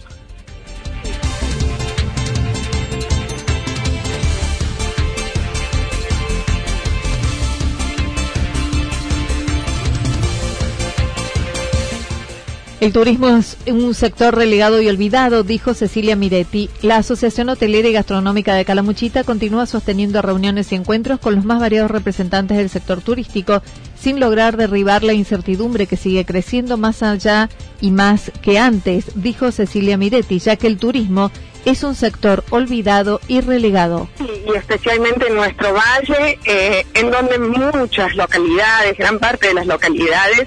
El 12.87 12.93
turismo 12.93 13.37
es 13.37 13.57
un 13.67 13.95
sector 13.95 14.37
relegado 14.37 14.81
y 14.81 14.89
olvidado, 14.89 15.43
dijo 15.43 15.75
Cecilia 15.75 16.15
Miretti. 16.15 16.71
La 16.83 16.99
Asociación 16.99 17.49
Hotelera 17.49 17.89
y 17.89 17.93
Gastronómica 17.93 18.55
de 18.55 18.65
Calamuchita 18.65 19.25
continúa 19.25 19.67
sosteniendo 19.67 20.23
reuniones 20.23 20.71
y 20.71 20.77
encuentros 20.77 21.19
con 21.19 21.35
los 21.35 21.45
más 21.45 21.59
variados 21.59 21.91
representantes 21.91 22.57
del 22.57 22.71
sector 22.71 23.01
turístico, 23.01 23.61
sin 23.99 24.21
lograr 24.21 24.57
derribar 24.57 25.03
la 25.03 25.15
incertidumbre 25.15 25.89
que 25.89 25.97
sigue 25.97 26.25
creciendo 26.25 26.77
más 26.77 27.03
allá 27.03 27.51
y 27.81 27.91
más 27.91 28.31
que 28.41 28.61
antes, 28.61 29.07
dijo 29.17 29.51
Cecilia 29.51 29.97
Miretti, 29.97 30.39
ya 30.39 30.55
que 30.55 30.69
el 30.69 30.79
turismo 30.79 31.33
es 31.65 31.83
un 31.83 31.97
sector 31.97 32.45
olvidado 32.51 33.21
y 33.27 33.41
relegado. 33.41 34.09
Y 34.21 34.57
especialmente 34.57 35.27
en 35.27 35.35
nuestro 35.35 35.75
valle, 35.75 36.39
eh, 36.45 36.87
en 36.95 37.11
donde 37.11 37.37
muchas 37.41 38.15
localidades, 38.15 38.97
gran 38.97 39.19
parte 39.19 39.49
de 39.49 39.55
las 39.55 39.67
localidades, 39.67 40.47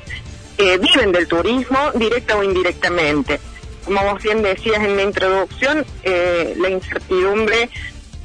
viven 0.60 1.12
del 1.12 1.28
turismo, 1.28 1.92
directa 1.96 2.38
o 2.38 2.44
indirectamente. 2.44 3.39
Como 3.86 4.04
vos 4.04 4.22
bien 4.22 4.42
decías 4.42 4.84
en 4.84 4.98
la 4.98 5.04
introducción, 5.04 5.86
eh, 6.04 6.54
la 6.58 6.70
incertidumbre 6.70 7.70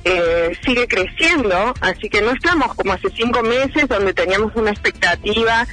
eh, 0.04 0.58
sigue 0.64 0.86
creciendo, 0.86 1.74
así 1.80 2.10
que 2.10 2.20
no 2.20 2.32
estamos 2.32 2.74
como 2.74 2.92
hace 2.92 3.08
cinco 3.16 3.42
meses 3.42 3.88
donde 3.88 4.12
teníamos 4.12 4.54
una 4.54 4.70
expectativa 4.70 5.66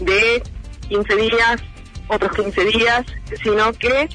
de 0.00 0.42
15 0.88 1.16
días, 1.16 1.62
otros 2.08 2.32
15 2.32 2.64
días, 2.64 3.06
sino 3.42 3.72
que 3.74 4.08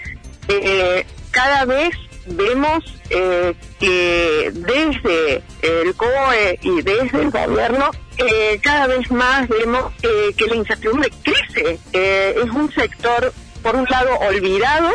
eh, 0.49 1.05
cada 1.31 1.63
vez 1.63 1.95
vemos 2.25 2.83
eh, 3.09 3.53
que 3.79 4.51
desde 4.53 5.43
el 5.61 5.95
COE 5.95 6.59
y 6.61 6.81
desde 6.81 7.21
el 7.21 7.31
gobierno 7.31 7.91
eh, 8.21 8.59
cada 8.61 8.87
vez 8.87 9.09
más 9.11 9.47
vemos 9.47 9.93
eh, 10.03 10.33
que 10.35 10.47
la 10.47 10.55
incertidumbre 10.55 11.09
crece. 11.23 11.79
es 11.91 12.51
un 12.51 12.71
sector, 12.73 13.33
por 13.61 13.75
un 13.75 13.85
lado, 13.85 14.17
olvidado 14.19 14.91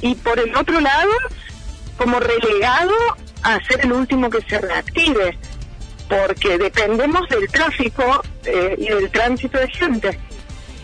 y 0.00 0.14
por 0.16 0.38
el 0.40 0.54
otro 0.56 0.80
lado, 0.80 1.12
como 1.96 2.18
relegado 2.18 2.92
a 3.42 3.62
ser 3.64 3.84
el 3.84 3.92
último 3.92 4.28
que 4.30 4.40
se 4.42 4.58
reactive, 4.58 5.38
porque 6.08 6.58
dependemos 6.58 7.28
del 7.28 7.46
tráfico 7.48 8.22
y 8.44 8.86
del 8.86 9.10
tránsito 9.10 9.58
de 9.58 9.68
gente. 9.68 10.18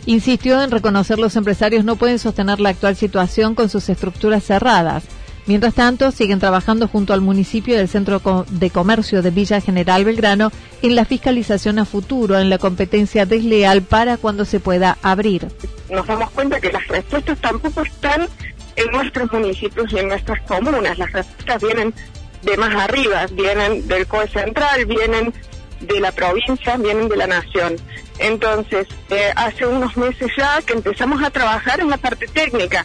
Insistió 0.06 0.62
en 0.62 0.70
reconocer 0.70 1.18
los 1.18 1.37
empresarios 1.37 1.84
no 1.84 1.96
pueden 1.96 2.18
sostener 2.18 2.60
la 2.60 2.70
actual 2.70 2.96
situación 2.96 3.54
con 3.54 3.68
sus 3.68 3.88
estructuras 3.88 4.44
cerradas. 4.44 5.04
Mientras 5.49 5.73
tanto, 5.73 6.11
siguen 6.11 6.40
trabajando 6.40 6.88
junto 6.88 7.14
al 7.14 7.23
municipio 7.23 7.78
del 7.78 7.88
Centro 7.88 8.21
de 8.50 8.69
Comercio 8.69 9.23
de 9.23 9.31
Villa 9.31 9.62
General 9.62 10.05
Belgrano 10.05 10.52
en 10.83 10.95
la 10.95 11.07
fiscalización 11.07 11.78
a 11.78 11.87
futuro, 11.87 12.38
en 12.38 12.50
la 12.50 12.59
competencia 12.59 13.25
desleal 13.25 13.81
para 13.81 14.19
cuando 14.19 14.45
se 14.45 14.61
pueda 14.61 14.99
abrir. 15.00 15.49
Nos 15.88 16.07
damos 16.07 16.31
cuenta 16.33 16.61
que 16.61 16.71
las 16.71 16.87
respuestas 16.88 17.38
tampoco 17.38 17.81
están 17.81 18.28
en 18.76 18.90
nuestros 18.93 19.33
municipios 19.33 19.90
y 19.90 19.99
en 19.99 20.09
nuestras 20.09 20.38
comunas. 20.43 20.99
Las 20.99 21.11
respuestas 21.12 21.62
vienen 21.62 21.95
de 22.43 22.57
más 22.59 22.75
arriba, 22.75 23.25
vienen 23.33 23.88
del 23.88 24.07
COE 24.07 24.28
Central, 24.28 24.85
vienen 24.85 25.33
de 25.81 25.99
la 25.99 26.12
provincia, 26.12 26.76
vienen 26.76 27.09
de 27.09 27.17
la 27.17 27.26
nación. 27.26 27.76
Entonces, 28.19 28.87
eh, 29.09 29.33
hace 29.35 29.64
unos 29.64 29.97
meses 29.97 30.31
ya 30.37 30.61
que 30.61 30.75
empezamos 30.75 31.23
a 31.23 31.31
trabajar 31.31 31.81
en 31.81 31.88
la 31.88 31.97
parte 31.97 32.26
técnica. 32.26 32.85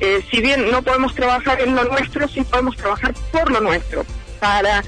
Eh, 0.00 0.24
si 0.30 0.40
bien 0.40 0.70
no 0.70 0.82
podemos 0.82 1.14
trabajar 1.14 1.60
en 1.60 1.74
lo 1.74 1.84
nuestro, 1.84 2.28
sí 2.28 2.42
podemos 2.42 2.76
trabajar 2.76 3.14
por 3.32 3.50
lo 3.50 3.60
nuestro, 3.60 4.04
para 4.40 4.82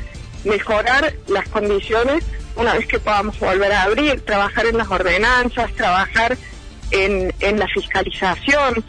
mejorar 0.44 1.14
las 1.28 1.48
condiciones 1.48 2.24
una 2.56 2.74
vez 2.74 2.86
que 2.86 2.98
podamos 2.98 3.38
volver 3.38 3.72
a 3.72 3.82
abrir, 3.82 4.20
trabajar 4.24 4.66
en 4.66 4.78
las 4.78 4.90
ordenanzas, 4.90 5.72
trabajar 5.74 6.36
en, 6.90 7.32
en 7.40 7.58
la 7.58 7.66
fiscalización. 7.68 8.84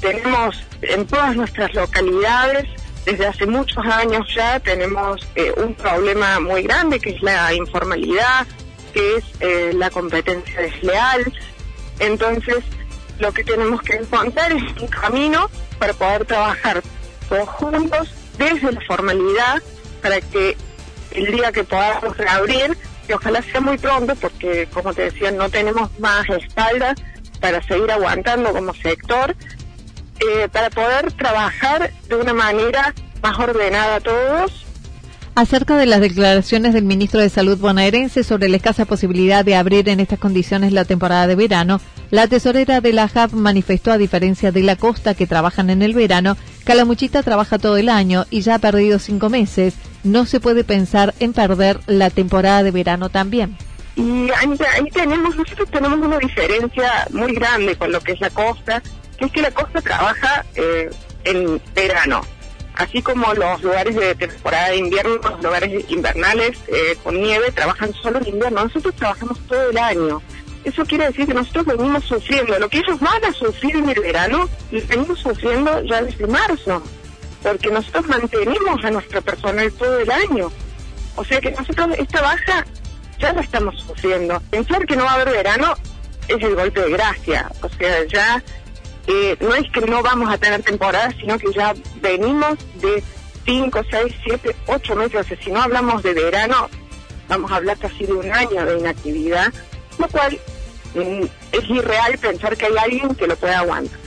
Tenemos 0.00 0.62
en 0.82 1.04
todas 1.06 1.34
nuestras 1.34 1.74
localidades 1.74 2.68
desde 3.04 3.26
hace 3.26 3.46
muchos 3.46 3.84
años 3.86 4.26
ya 4.34 4.60
tenemos 4.60 5.26
eh, 5.34 5.52
un 5.56 5.74
problema 5.74 6.38
muy 6.38 6.62
grande 6.62 7.00
que 7.00 7.10
es 7.10 7.22
la 7.22 7.52
informalidad, 7.54 8.46
que 8.92 9.16
es 9.16 9.24
eh, 9.40 9.72
la 9.74 9.90
competencia 9.90 10.60
desleal. 10.60 11.32
Entonces, 11.98 12.58
lo 13.20 13.32
que 13.32 13.44
tenemos 13.44 13.82
que 13.82 13.96
encontrar 13.96 14.52
es 14.52 14.62
un 14.80 14.88
camino 14.88 15.48
para 15.78 15.92
poder 15.92 16.24
trabajar 16.24 16.82
todos 17.28 17.48
juntos 17.48 18.08
desde 18.38 18.72
la 18.72 18.80
formalidad 18.82 19.62
para 20.02 20.20
que 20.20 20.56
el 21.12 21.32
día 21.32 21.52
que 21.52 21.64
podamos 21.64 22.16
reabrir, 22.16 22.76
que 23.06 23.14
ojalá 23.14 23.42
sea 23.42 23.60
muy 23.60 23.76
pronto, 23.76 24.14
porque 24.16 24.68
como 24.72 24.94
te 24.94 25.02
decía, 25.02 25.30
no 25.30 25.50
tenemos 25.50 25.90
más 25.98 26.28
espaldas 26.30 26.94
para 27.40 27.62
seguir 27.62 27.90
aguantando 27.90 28.52
como 28.52 28.72
sector, 28.74 29.36
eh, 30.20 30.48
para 30.50 30.70
poder 30.70 31.12
trabajar 31.12 31.92
de 32.08 32.16
una 32.16 32.34
manera 32.34 32.94
más 33.22 33.38
ordenada 33.38 34.00
todos. 34.00 34.66
Acerca 35.40 35.78
de 35.78 35.86
las 35.86 36.02
declaraciones 36.02 36.74
del 36.74 36.84
ministro 36.84 37.18
de 37.18 37.30
Salud 37.30 37.56
bonaerense 37.56 38.24
sobre 38.24 38.50
la 38.50 38.58
escasa 38.58 38.84
posibilidad 38.84 39.42
de 39.42 39.56
abrir 39.56 39.88
en 39.88 39.98
estas 39.98 40.18
condiciones 40.18 40.70
la 40.70 40.84
temporada 40.84 41.26
de 41.26 41.34
verano, 41.34 41.80
la 42.10 42.26
tesorera 42.26 42.82
de 42.82 42.92
la 42.92 43.08
JAP 43.08 43.32
manifestó, 43.32 43.90
a 43.90 43.96
diferencia 43.96 44.52
de 44.52 44.62
la 44.62 44.76
costa 44.76 45.14
que 45.14 45.26
trabajan 45.26 45.70
en 45.70 45.80
el 45.80 45.94
verano, 45.94 46.36
Calamuchita 46.64 47.22
trabaja 47.22 47.58
todo 47.58 47.78
el 47.78 47.88
año 47.88 48.26
y 48.28 48.42
ya 48.42 48.56
ha 48.56 48.58
perdido 48.58 48.98
cinco 48.98 49.30
meses. 49.30 49.76
No 50.04 50.26
se 50.26 50.40
puede 50.40 50.62
pensar 50.62 51.14
en 51.20 51.32
perder 51.32 51.80
la 51.86 52.10
temporada 52.10 52.62
de 52.62 52.72
verano 52.72 53.08
también. 53.08 53.56
Y 53.96 54.28
ahí, 54.32 54.90
tenemos, 54.92 55.36
nosotros 55.36 55.70
tenemos 55.70 56.00
una 56.00 56.18
diferencia 56.18 57.08
muy 57.12 57.32
grande 57.34 57.76
con 57.76 57.90
lo 57.90 58.00
que 58.02 58.12
es 58.12 58.20
la 58.20 58.28
costa 58.28 58.82
que 59.16 59.24
es 59.24 59.32
que 59.32 59.40
la 59.40 59.52
costa 59.52 59.80
trabaja 59.80 60.44
eh, 60.54 60.90
en 61.24 61.62
verano, 61.74 62.20
así 62.80 63.02
como 63.02 63.32
los 63.34 63.62
lugares 63.62 63.94
de 63.94 64.14
temporada 64.14 64.70
de 64.70 64.76
invierno, 64.78 65.16
los 65.16 65.42
lugares 65.42 65.84
invernales 65.88 66.58
eh, 66.68 66.96
con 67.02 67.20
nieve 67.20 67.50
trabajan 67.52 67.92
solo 67.94 68.18
en 68.18 68.28
invierno. 68.28 68.64
Nosotros 68.64 68.94
trabajamos 68.94 69.38
todo 69.46 69.70
el 69.70 69.78
año. 69.78 70.22
Eso 70.64 70.84
quiere 70.84 71.06
decir 71.06 71.26
que 71.26 71.34
nosotros 71.34 71.66
venimos 71.66 72.04
sufriendo. 72.04 72.58
Lo 72.58 72.68
que 72.68 72.78
ellos 72.78 72.98
van 73.00 73.24
a 73.24 73.32
sufrir 73.32 73.76
en 73.76 73.88
el 73.88 74.00
verano, 74.00 74.48
lo 74.70 74.86
venimos 74.86 75.18
sufriendo 75.18 75.82
ya 75.84 76.02
desde 76.02 76.26
marzo, 76.26 76.82
porque 77.42 77.70
nosotros 77.70 78.06
mantenemos 78.08 78.84
a 78.84 78.90
nuestro 78.90 79.22
personal 79.22 79.72
todo 79.72 79.98
el 80.00 80.10
año. 80.10 80.50
O 81.16 81.24
sea 81.24 81.40
que 81.40 81.50
nosotros 81.50 81.88
esta 81.98 82.22
baja 82.22 82.66
ya 83.18 83.32
la 83.32 83.42
estamos 83.42 83.78
sufriendo. 83.80 84.40
Pensar 84.50 84.86
que 84.86 84.96
no 84.96 85.04
va 85.04 85.12
a 85.12 85.14
haber 85.14 85.30
verano 85.30 85.74
es 86.28 86.42
el 86.42 86.54
golpe 86.54 86.80
de 86.80 86.90
gracia. 86.90 87.50
O 87.62 87.68
sea, 87.68 88.04
ya 88.06 88.42
eh, 89.10 89.36
no 89.40 89.54
es 89.54 89.70
que 89.70 89.80
no 89.80 90.02
vamos 90.02 90.32
a 90.32 90.38
tener 90.38 90.62
temporada, 90.62 91.12
sino 91.18 91.38
que 91.38 91.52
ya 91.52 91.74
venimos 92.00 92.58
de 92.80 93.02
5, 93.44 93.80
6, 93.90 94.14
7, 94.24 94.56
8 94.66 94.96
meses. 94.96 95.26
si 95.42 95.50
no 95.50 95.62
hablamos 95.62 96.02
de 96.02 96.14
verano, 96.14 96.68
vamos 97.28 97.50
a 97.50 97.56
hablar 97.56 97.76
casi 97.78 98.06
de 98.06 98.12
un 98.12 98.30
año 98.30 98.64
de 98.64 98.78
inactividad, 98.78 99.52
lo 99.98 100.08
cual 100.08 100.38
mm, 100.94 101.24
es 101.52 101.70
irreal 101.70 102.18
pensar 102.18 102.56
que 102.56 102.66
hay 102.66 102.76
alguien 102.76 103.14
que 103.14 103.26
lo 103.26 103.36
pueda 103.36 103.60
aguantar. 103.60 103.98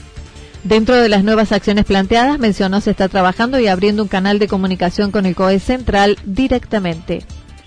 Dentro 0.62 0.94
de 0.94 1.10
las 1.10 1.24
nuevas 1.24 1.52
acciones 1.52 1.84
planteadas, 1.84 2.38
mencionó 2.38 2.80
se 2.80 2.90
está 2.90 3.08
trabajando 3.08 3.60
y 3.60 3.68
abriendo 3.68 4.02
un 4.02 4.08
canal 4.08 4.38
de 4.38 4.48
comunicación 4.48 5.10
con 5.10 5.26
el 5.26 5.34
COE 5.34 5.60
Central 5.60 6.16
directamente. 6.24 7.22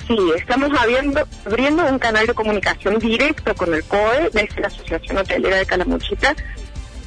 Sí, 0.08 0.18
estamos 0.36 0.72
abriendo, 0.80 1.28
abriendo 1.46 1.86
un 1.86 2.00
canal 2.00 2.26
de 2.26 2.34
comunicación 2.34 2.98
directo 2.98 3.54
con 3.54 3.74
el 3.74 3.84
COE, 3.84 4.30
desde 4.34 4.62
la 4.62 4.68
Asociación 4.68 5.18
Hotelera 5.18 5.58
de 5.58 5.66
Calamuchita, 5.68 6.36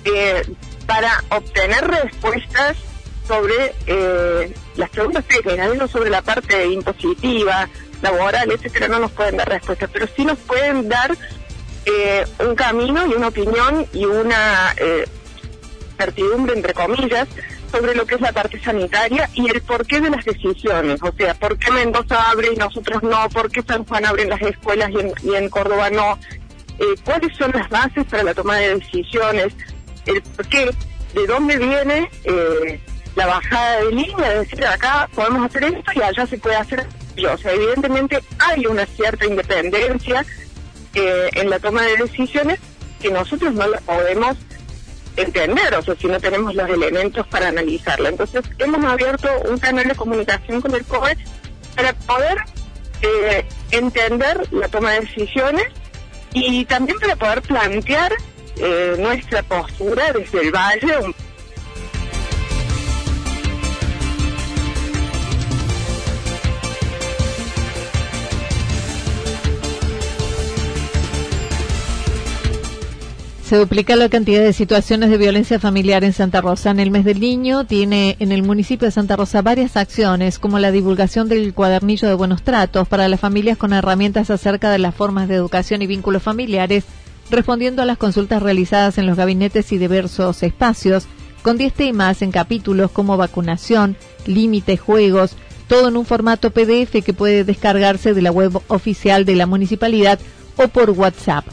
eh, 0.04 0.42
para 0.87 1.23
obtener 1.30 1.87
respuestas 1.87 2.76
sobre 3.26 3.75
eh, 3.87 4.54
las 4.76 4.90
preguntas 4.90 5.25
técnicas, 5.26 5.75
no 5.76 5.87
sobre 5.88 6.11
la 6.11 6.23
parte 6.23 6.66
impositiva, 6.66 7.69
laboral, 8.02 8.50
etcétera, 8.50 8.88
no 8.88 8.99
nos 8.99 9.12
pueden 9.12 9.37
dar 9.37 9.49
respuestas, 9.49 9.90
pero 9.92 10.07
sí 10.16 10.25
nos 10.25 10.38
pueden 10.38 10.88
dar 10.88 11.16
eh, 11.87 12.25
un 12.40 12.54
camino 12.54 13.07
y 13.07 13.14
una 13.14 13.28
opinión 13.28 13.87
y 13.92 14.04
una 14.04 14.75
eh, 14.76 15.07
certidumbre, 15.97 16.54
entre 16.54 16.75
comillas, 16.75 17.28
sobre 17.71 17.95
lo 17.95 18.04
que 18.04 18.16
es 18.16 18.21
la 18.21 18.33
parte 18.33 18.61
sanitaria 18.61 19.30
y 19.35 19.49
el 19.49 19.62
porqué 19.62 20.00
de 20.00 20.11
las 20.11 20.25
decisiones. 20.25 21.00
O 21.02 21.12
sea, 21.16 21.35
por 21.35 21.57
qué 21.59 21.71
Mendoza 21.71 22.30
abre 22.30 22.49
y 22.52 22.57
nosotros 22.57 23.02
no, 23.02 23.28
por 23.30 23.50
qué 23.50 23.62
San 23.62 23.85
Juan 23.85 24.07
abre 24.07 24.25
las 24.26 24.42
escuelas 24.42 24.90
y 25.23 25.35
en, 25.35 25.49
Córdoba 25.49 25.90
no, 25.90 26.19
eh, 26.78 26.85
cuáles 27.04 27.37
son 27.37 27.52
las 27.52 27.69
bases 27.69 28.04
para 28.07 28.25
la 28.25 28.35
toma 28.35 28.57
de 28.57 28.75
decisiones, 28.76 29.54
el 30.07 30.23
por 30.23 30.47
qué, 30.47 30.71
de 31.14 31.26
dónde 31.26 31.57
viene 31.59 32.11
eh, 32.25 32.80
la 33.16 33.26
bajada 33.26 33.80
de 33.80 33.92
línea, 33.92 34.28
de 34.30 34.38
decir 34.40 34.64
acá 34.64 35.09
podemos 35.14 35.47
hacer 35.47 35.64
esto 35.64 35.92
y 35.95 36.02
allá 36.02 36.26
se 36.26 36.38
puede 36.38 36.57
hacer 36.57 36.87
yo. 37.16 37.33
O 37.33 37.38
sea, 37.38 37.52
evidentemente 37.52 38.19
hay 38.38 38.66
una 38.66 38.87
cierta 38.87 39.26
independencia 39.26 40.25
eh, 40.95 41.30
en 41.35 41.50
la 41.50 41.59
toma 41.59 41.83
de 41.83 41.97
decisiones 41.97 42.59
que 43.00 43.11
nosotros 43.11 43.54
no 43.54 43.66
la 43.66 43.80
podemos 43.80 44.37
entender, 45.16 45.75
o 45.75 45.83
sea, 45.83 45.95
si 45.97 46.07
no 46.07 46.21
tenemos 46.21 46.54
los 46.54 46.69
elementos 46.69 47.26
para 47.26 47.49
analizarla. 47.49 48.11
Entonces, 48.11 48.42
hemos 48.59 48.85
abierto 48.85 49.28
un 49.49 49.59
canal 49.59 49.88
de 49.88 49.95
comunicación 49.95 50.61
con 50.61 50.75
el 50.75 50.85
COE 50.85 51.16
para 51.76 51.92
poder 51.92 52.38
eh, 53.02 53.45
entender 53.71 54.52
la 54.52 54.69
toma 54.69 54.92
de 54.92 55.00
decisiones 55.00 55.66
y 56.33 56.64
también 56.66 56.99
para 56.99 57.16
poder 57.16 57.42
plantear 57.42 58.12
eh, 58.62 58.96
nuestra 58.98 59.42
postura 59.42 60.12
desde 60.12 60.40
el 60.40 60.52
valle, 60.52 61.14
Se 73.50 73.56
duplica 73.56 73.96
la 73.96 74.08
cantidad 74.08 74.44
de 74.44 74.52
situaciones 74.52 75.10
de 75.10 75.18
violencia 75.18 75.58
familiar 75.58 76.04
en 76.04 76.12
Santa 76.12 76.40
Rosa. 76.40 76.70
En 76.70 76.78
el 76.78 76.92
mes 76.92 77.04
del 77.04 77.18
niño 77.18 77.64
tiene 77.64 78.14
en 78.20 78.30
el 78.30 78.44
municipio 78.44 78.86
de 78.86 78.92
Santa 78.92 79.16
Rosa 79.16 79.42
varias 79.42 79.76
acciones, 79.76 80.38
como 80.38 80.60
la 80.60 80.70
divulgación 80.70 81.28
del 81.28 81.52
cuadernillo 81.52 82.06
de 82.06 82.14
buenos 82.14 82.44
tratos 82.44 82.86
para 82.86 83.08
las 83.08 83.18
familias 83.18 83.58
con 83.58 83.72
herramientas 83.72 84.30
acerca 84.30 84.70
de 84.70 84.78
las 84.78 84.94
formas 84.94 85.26
de 85.26 85.34
educación 85.34 85.82
y 85.82 85.88
vínculos 85.88 86.22
familiares, 86.22 86.84
respondiendo 87.30 87.82
a 87.82 87.87
las 87.87 87.99
consultas 87.99 88.42
realizadas 88.42 88.99
en 88.99 89.06
los 89.06 89.16
gabinetes 89.16 89.72
y 89.72 89.78
diversos 89.78 90.42
espacios, 90.42 91.06
con 91.42 91.56
10 91.56 91.72
temas 91.72 92.22
en 92.22 92.32
capítulos 92.32 92.90
como 92.90 93.16
vacunación, 93.16 93.96
límites, 94.26 94.80
juegos, 94.80 95.37
todo 95.68 95.88
en 95.88 95.96
un 95.96 96.04
formato 96.04 96.50
PDF 96.50 97.02
que 97.04 97.14
puede 97.14 97.44
descargarse 97.44 98.12
de 98.12 98.22
la 98.22 98.32
web 98.32 98.60
oficial 98.68 99.25
de 99.25 99.37
la 99.37 99.46
municipalidad 99.46 100.18
o 100.56 100.68
por 100.68 100.90
WhatsApp. 100.90 101.46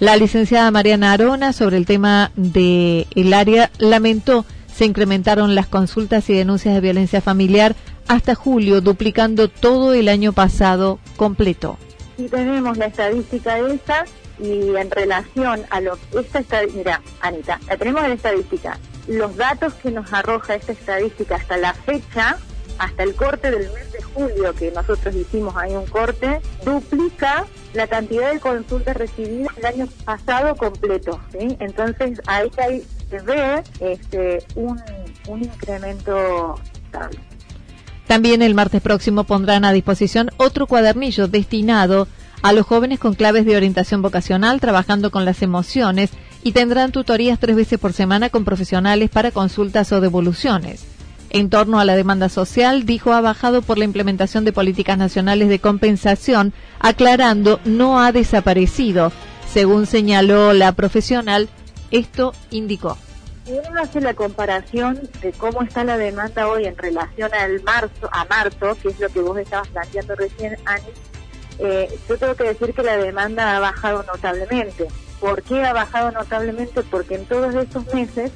La 0.00 0.16
licenciada 0.16 0.70
Mariana 0.70 1.12
Arona 1.12 1.52
sobre 1.52 1.76
el 1.76 1.86
tema 1.86 2.32
del 2.34 3.06
el 3.14 3.32
área 3.32 3.70
lamentó 3.78 4.44
se 4.74 4.84
incrementaron 4.84 5.54
las 5.54 5.66
consultas 5.66 6.28
y 6.28 6.34
denuncias 6.34 6.74
de 6.74 6.80
violencia 6.80 7.20
familiar 7.20 7.76
hasta 8.08 8.34
julio, 8.34 8.80
duplicando 8.80 9.48
todo 9.48 9.94
el 9.94 10.08
año 10.08 10.32
pasado 10.32 10.98
completo. 11.16 11.78
Y 12.18 12.24
tenemos 12.24 12.76
la 12.78 12.86
estadística 12.86 13.58
esa 13.58 14.04
y 14.42 14.76
en 14.76 14.90
relación 14.90 15.62
a 15.70 15.80
lo 15.80 15.96
esta 16.18 16.40
estadística, 16.40 16.78
mira, 16.78 17.02
Anita, 17.20 17.60
la 17.68 17.76
tenemos 17.76 18.04
en 18.04 18.12
estadística. 18.12 18.78
Los 19.06 19.36
datos 19.36 19.74
que 19.74 19.90
nos 19.90 20.12
arroja 20.12 20.56
esta 20.56 20.72
estadística 20.72 21.36
hasta 21.36 21.56
la 21.56 21.72
fecha, 21.74 22.36
hasta 22.78 23.02
el 23.04 23.14
corte 23.14 23.50
del 23.50 23.70
mes 23.72 23.92
de 23.92 24.02
julio, 24.02 24.52
que 24.54 24.72
nosotros 24.72 25.14
hicimos 25.14 25.56
ahí 25.56 25.74
un 25.74 25.86
corte, 25.86 26.40
duplica 26.64 27.46
la 27.74 27.86
cantidad 27.86 28.32
de 28.32 28.40
consultas 28.40 28.96
recibidas 28.96 29.56
el 29.58 29.66
año 29.66 29.88
pasado 30.04 30.56
completo. 30.56 31.20
Entonces 31.32 32.20
ahí 32.26 32.50
se 33.08 33.20
ve 33.20 33.62
este, 33.80 34.44
un, 34.56 34.80
un 35.28 35.42
incremento 35.44 36.56
estable. 36.84 37.18
También 38.08 38.42
el 38.42 38.54
martes 38.54 38.82
próximo 38.82 39.24
pondrán 39.24 39.64
a 39.64 39.72
disposición 39.72 40.30
otro 40.36 40.66
cuadernillo 40.66 41.28
destinado 41.28 42.08
los 42.50 42.66
jóvenes 42.66 42.98
con 42.98 43.14
claves 43.14 43.44
de 43.44 43.56
orientación 43.56 44.02
vocacional 44.02 44.60
trabajando 44.60 45.12
con 45.12 45.24
las 45.24 45.42
emociones 45.42 46.10
y 46.42 46.50
tendrán 46.50 46.90
tutorías 46.90 47.38
tres 47.38 47.54
veces 47.54 47.78
por 47.78 47.92
semana 47.92 48.28
con 48.28 48.44
profesionales 48.44 49.10
para 49.10 49.30
consultas 49.30 49.92
o 49.92 50.00
devoluciones 50.00 50.84
en 51.32 51.48
torno 51.48 51.80
a 51.80 51.84
la 51.84 51.96
demanda 51.96 52.28
social, 52.28 52.84
dijo 52.84 53.14
ha 53.14 53.22
bajado 53.22 53.62
por 53.62 53.78
la 53.78 53.84
implementación 53.84 54.44
de 54.44 54.52
políticas 54.52 54.98
nacionales 54.98 55.48
de 55.48 55.60
compensación, 55.60 56.52
aclarando 56.78 57.58
no 57.64 58.00
ha 58.00 58.12
desaparecido. 58.12 59.12
Según 59.50 59.86
señaló 59.86 60.52
la 60.52 60.72
profesional, 60.72 61.48
esto 61.90 62.34
indicó. 62.50 62.98
Si 63.46 63.52
uno 63.52 63.80
hace 63.80 64.00
la 64.02 64.14
comparación 64.14 65.00
de 65.22 65.32
cómo 65.32 65.62
está 65.62 65.84
la 65.84 65.96
demanda 65.96 66.48
hoy 66.48 66.66
en 66.66 66.76
relación 66.76 67.30
al 67.34 67.62
marzo, 67.62 68.10
a 68.12 68.26
marzo, 68.26 68.76
que 68.82 68.88
es 68.88 69.00
lo 69.00 69.08
que 69.08 69.20
vos 69.20 69.38
estabas 69.38 69.68
planteando 69.68 70.14
recién, 70.14 70.56
Ani, 70.66 70.84
eh, 71.58 71.98
yo 72.08 72.18
tengo 72.18 72.34
que 72.34 72.44
decir 72.44 72.74
que 72.74 72.82
la 72.82 72.96
demanda 72.96 73.56
ha 73.56 73.60
bajado 73.60 74.04
notablemente. 74.04 74.88
¿Por 75.20 75.42
qué 75.42 75.64
ha 75.64 75.72
bajado 75.72 76.10
notablemente? 76.10 76.82
Porque 76.82 77.14
en 77.14 77.26
todos 77.26 77.54
estos 77.54 77.92
meses 77.94 78.32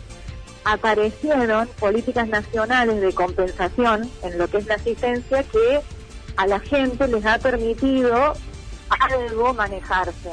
aparecieron 0.64 1.68
políticas 1.79 2.29
nacionales 2.29 3.00
de 3.00 3.12
compensación 3.12 4.11
en 4.22 4.38
lo 4.38 4.48
que 4.48 4.59
es 4.59 4.66
la 4.66 4.74
asistencia 4.74 5.42
que 5.44 5.81
a 6.37 6.46
la 6.46 6.61
gente 6.61 7.07
les 7.09 7.24
ha 7.24 7.38
permitido 7.38 8.35
algo 8.88 9.55
manejarse. 9.55 10.33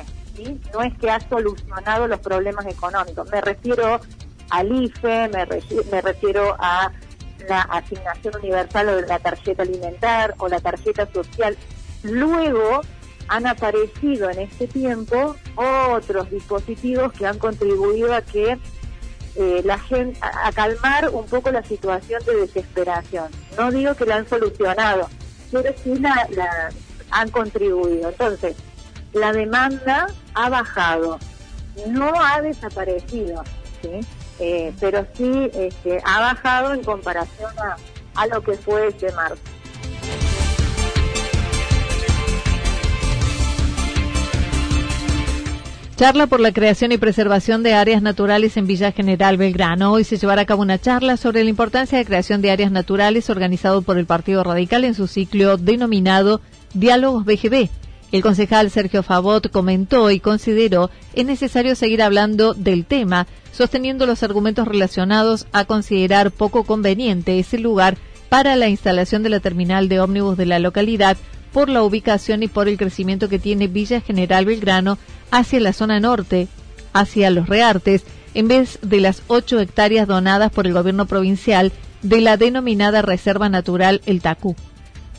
No 0.73 0.81
es 0.81 0.93
que 0.97 1.11
ha 1.11 1.19
solucionado 1.29 2.07
los 2.07 2.19
problemas 2.19 2.65
económicos. 2.65 3.29
Me 3.31 3.41
refiero 3.41 3.99
al 4.49 4.71
IFE, 4.71 5.29
me, 5.29 5.45
me 5.91 6.01
refiero 6.01 6.55
a 6.59 6.91
la 7.47 7.61
asignación 7.61 8.35
universal 8.37 8.89
o 8.89 9.01
la 9.01 9.19
tarjeta 9.19 9.63
alimentar 9.63 10.33
o 10.37 10.47
la 10.47 10.59
tarjeta 10.59 11.07
social. 11.11 11.57
Luego 12.03 12.81
han 13.27 13.47
aparecido 13.47 14.29
en 14.29 14.39
este 14.39 14.67
tiempo 14.67 15.35
otros 15.55 16.29
dispositivos 16.29 17.13
que 17.13 17.25
han 17.25 17.39
contribuido 17.39 18.13
a 18.13 18.21
que 18.21 18.59
eh, 19.35 19.61
la 19.65 19.79
gente, 19.79 20.19
a, 20.21 20.51
calmar 20.51 21.09
un 21.09 21.25
poco 21.25 21.51
la 21.51 21.63
situación 21.63 22.21
de 22.25 22.35
desesperación. 22.35 23.31
No 23.57 23.71
digo 23.71 23.95
que 23.95 24.05
la 24.05 24.17
han 24.17 24.27
solucionado, 24.27 25.09
pero 25.51 25.73
sí 25.83 25.95
la, 25.95 26.69
han 27.09 27.31
contribuido. 27.31 28.09
Entonces, 28.09 28.55
la 29.13 29.31
demanda 29.31 30.07
ha 30.35 30.49
bajado, 30.49 31.17
no 31.87 32.11
ha 32.21 32.41
desaparecido, 32.41 33.43
¿sí? 33.81 34.01
Eh, 34.39 34.73
pero 34.79 35.05
sí 35.15 35.49
este, 35.53 36.01
ha 36.03 36.19
bajado 36.19 36.73
en 36.73 36.83
comparación 36.83 37.51
a, 37.59 37.77
a 38.15 38.27
lo 38.27 38.41
que 38.41 38.53
fue 38.53 38.87
este 38.87 39.11
marzo. 39.13 39.52
Charla 46.03 46.27
por 46.27 46.41
la 46.41 46.51
creación 46.51 46.91
y 46.91 46.97
preservación 46.97 47.63
de 47.63 47.75
áreas 47.75 48.01
naturales 48.01 48.57
en 48.57 48.67
Villa 48.67 48.91
General 48.91 49.37
Belgrano. 49.37 49.93
Hoy 49.93 50.03
se 50.03 50.17
llevará 50.17 50.41
a 50.41 50.45
cabo 50.45 50.61
una 50.61 50.77
charla 50.77 51.15
sobre 51.15 51.45
la 51.45 51.49
importancia 51.49 51.97
de 51.97 52.03
creación 52.03 52.41
de 52.41 52.51
áreas 52.51 52.73
naturales 52.73 53.29
organizado 53.29 53.83
por 53.83 53.97
el 53.97 54.05
Partido 54.05 54.43
Radical 54.43 54.83
en 54.83 54.95
su 54.95 55.07
ciclo 55.07 55.55
denominado 55.55 56.41
Diálogos 56.73 57.23
BGB. 57.23 57.69
El 58.11 58.21
concejal 58.21 58.69
Sergio 58.69 59.01
Favot 59.01 59.49
comentó 59.49 60.11
y 60.11 60.19
consideró 60.19 60.89
es 61.13 61.25
necesario 61.25 61.73
seguir 61.73 62.01
hablando 62.01 62.53
del 62.53 62.83
tema, 62.83 63.25
sosteniendo 63.53 64.05
los 64.05 64.23
argumentos 64.23 64.67
relacionados 64.67 65.47
a 65.53 65.63
considerar 65.63 66.31
poco 66.31 66.65
conveniente 66.65 67.39
ese 67.39 67.59
lugar 67.59 67.95
para 68.27 68.57
la 68.57 68.67
instalación 68.67 69.23
de 69.23 69.29
la 69.29 69.39
terminal 69.39 69.87
de 69.87 70.01
ómnibus 70.01 70.35
de 70.35 70.47
la 70.47 70.59
localidad 70.59 71.15
por 71.53 71.69
la 71.69 71.83
ubicación 71.83 72.43
y 72.43 72.47
por 72.47 72.67
el 72.67 72.77
crecimiento 72.77 73.29
que 73.29 73.39
tiene 73.39 73.67
Villa 73.67 74.01
General 74.01 74.45
Belgrano 74.45 74.97
hacia 75.31 75.59
la 75.59 75.71
zona 75.71 75.99
norte, 75.99 76.47
hacia 76.91 77.29
los 77.29 77.47
Reartes, 77.47 78.03
en 78.33 78.47
vez 78.47 78.79
de 78.81 78.99
las 78.99 79.21
ocho 79.27 79.59
hectáreas 79.59 80.07
donadas 80.07 80.51
por 80.51 80.67
el 80.67 80.73
gobierno 80.73 81.05
provincial 81.05 81.71
de 82.01 82.21
la 82.21 82.37
denominada 82.37 83.01
Reserva 83.01 83.49
Natural 83.49 84.01
El 84.05 84.21
Tacú. 84.21 84.55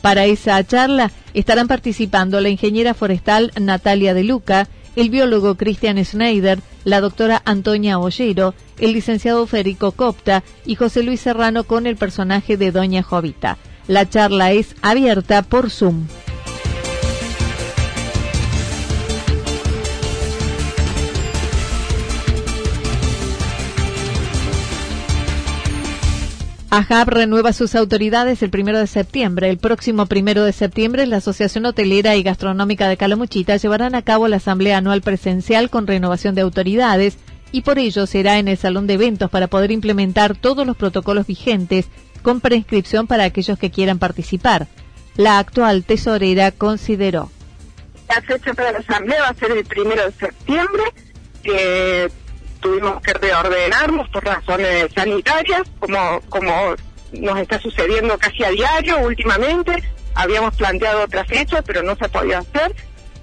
Para 0.01 0.25
esa 0.25 0.63
charla 0.63 1.11
estarán 1.33 1.67
participando 1.67 2.39
la 2.39 2.49
ingeniera 2.49 2.93
forestal 2.93 3.51
Natalia 3.59 4.13
De 4.13 4.23
Luca, 4.23 4.67
el 4.95 5.09
biólogo 5.09 5.55
Christian 5.55 6.03
Schneider, 6.03 6.59
la 6.83 7.01
doctora 7.01 7.41
Antonia 7.45 7.97
Ollero, 7.97 8.53
el 8.77 8.93
licenciado 8.93 9.47
Federico 9.47 9.93
Copta 9.93 10.43
y 10.65 10.75
José 10.75 11.03
Luis 11.03 11.21
Serrano 11.21 11.63
con 11.63 11.87
el 11.87 11.95
personaje 11.95 12.55
de 12.57 12.71
Doña 12.71 13.03
Jovita. 13.03 13.57
La 13.87 14.07
charla 14.09 14.51
es 14.51 14.75
abierta 14.81 15.41
por 15.41 15.69
Zoom. 15.69 16.05
AJAB 26.77 27.07
renueva 27.07 27.53
sus 27.53 27.73
autoridades 27.73 28.43
el 28.43 28.49
primero 28.49 28.79
de 28.79 28.87
septiembre. 28.87 29.49
El 29.49 29.59
próximo 29.59 30.07
primero 30.07 30.43
de 30.43 30.51
septiembre, 30.51 31.05
la 31.05 31.17
Asociación 31.17 31.65
Hotelera 31.65 32.17
y 32.17 32.23
Gastronómica 32.23 32.89
de 32.89 32.97
Calamuchita 32.97 33.55
llevarán 33.55 33.95
a 33.95 34.01
cabo 34.01 34.27
la 34.27 34.37
Asamblea 34.37 34.79
Anual 34.79 35.01
Presencial 35.01 35.69
con 35.69 35.87
renovación 35.87 36.35
de 36.35 36.41
autoridades 36.41 37.17
y 37.53 37.61
por 37.61 37.79
ello 37.79 38.05
será 38.07 38.39
en 38.39 38.49
el 38.49 38.57
Salón 38.57 38.87
de 38.87 38.95
Eventos 38.95 39.29
para 39.29 39.47
poder 39.47 39.71
implementar 39.71 40.35
todos 40.35 40.67
los 40.67 40.75
protocolos 40.75 41.25
vigentes 41.25 41.85
con 42.21 42.41
prescripción 42.41 43.07
para 43.07 43.23
aquellos 43.23 43.57
que 43.57 43.71
quieran 43.71 43.97
participar. 43.97 44.67
La 45.15 45.39
actual 45.39 45.85
tesorera 45.85 46.51
consideró. 46.51 47.31
La 48.09 48.21
fecha 48.21 48.53
para 48.53 48.73
la 48.73 48.79
Asamblea 48.79 49.21
va 49.21 49.29
a 49.29 49.33
ser 49.35 49.51
el 49.51 49.63
primero 49.63 50.03
de 50.03 50.11
septiembre. 50.11 50.83
Tuvimos 52.65 52.99
que 53.03 53.13
reordenarnos 53.13 54.09
por 54.09 54.25
razones 54.25 54.87
sanitarias, 54.95 55.61
como, 55.77 56.19
como 56.29 56.75
nos 57.13 57.37
está 57.37 57.59
sucediendo 57.59 58.17
casi 58.17 58.43
a 58.43 58.49
diario 58.49 58.97
últimamente. 59.01 59.83
Habíamos 60.15 60.55
planteado 60.55 61.03
otra 61.03 61.23
fecha, 61.25 61.61
pero 61.61 61.83
no 61.83 61.95
se 61.95 62.09
podía 62.09 62.39
hacer. 62.39 62.75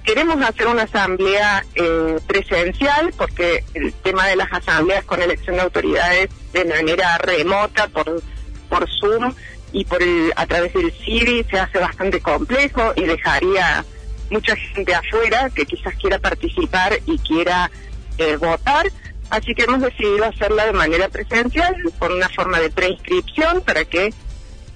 Queremos 0.05 0.41
hacer 0.49 0.69
una 0.69 0.83
asamblea 0.83 1.65
eh, 1.75 2.21
presencial 2.29 3.13
porque 3.17 3.65
el 3.75 3.93
tema 3.95 4.29
de 4.29 4.37
las 4.37 4.53
asambleas 4.53 5.05
con 5.05 5.21
elección 5.21 5.57
de 5.57 5.63
autoridades 5.63 6.29
de 6.53 6.65
manera 6.65 7.19
remota 7.19 7.89
por, 7.89 8.23
por 8.69 8.89
Zoom 9.01 9.35
y 9.73 9.85
por 9.85 10.01
a 10.37 10.47
través 10.47 10.73
del 10.73 10.93
CIRI 10.93 11.45
se 11.51 11.59
hace 11.59 11.79
bastante 11.79 12.21
complejo 12.21 12.93
y 12.95 13.07
dejaría 13.07 13.85
mucha 14.31 14.55
gente 14.55 14.95
afuera 14.95 15.51
que 15.51 15.67
quizás 15.67 15.95
quiera 15.97 16.21
participar 16.21 16.97
y 17.07 17.19
quiera 17.19 17.73
eh, 18.19 18.37
votar. 18.37 18.87
Así 19.33 19.55
que 19.55 19.63
hemos 19.63 19.81
decidido 19.81 20.27
hacerla 20.27 20.67
de 20.67 20.75
manera 20.75 21.09
presencial, 21.09 21.75
con 21.99 22.13
una 22.13 22.29
forma 22.29 22.61
de 22.61 22.69
preinscripción, 22.69 23.63
para 23.63 23.87
que 23.87 24.13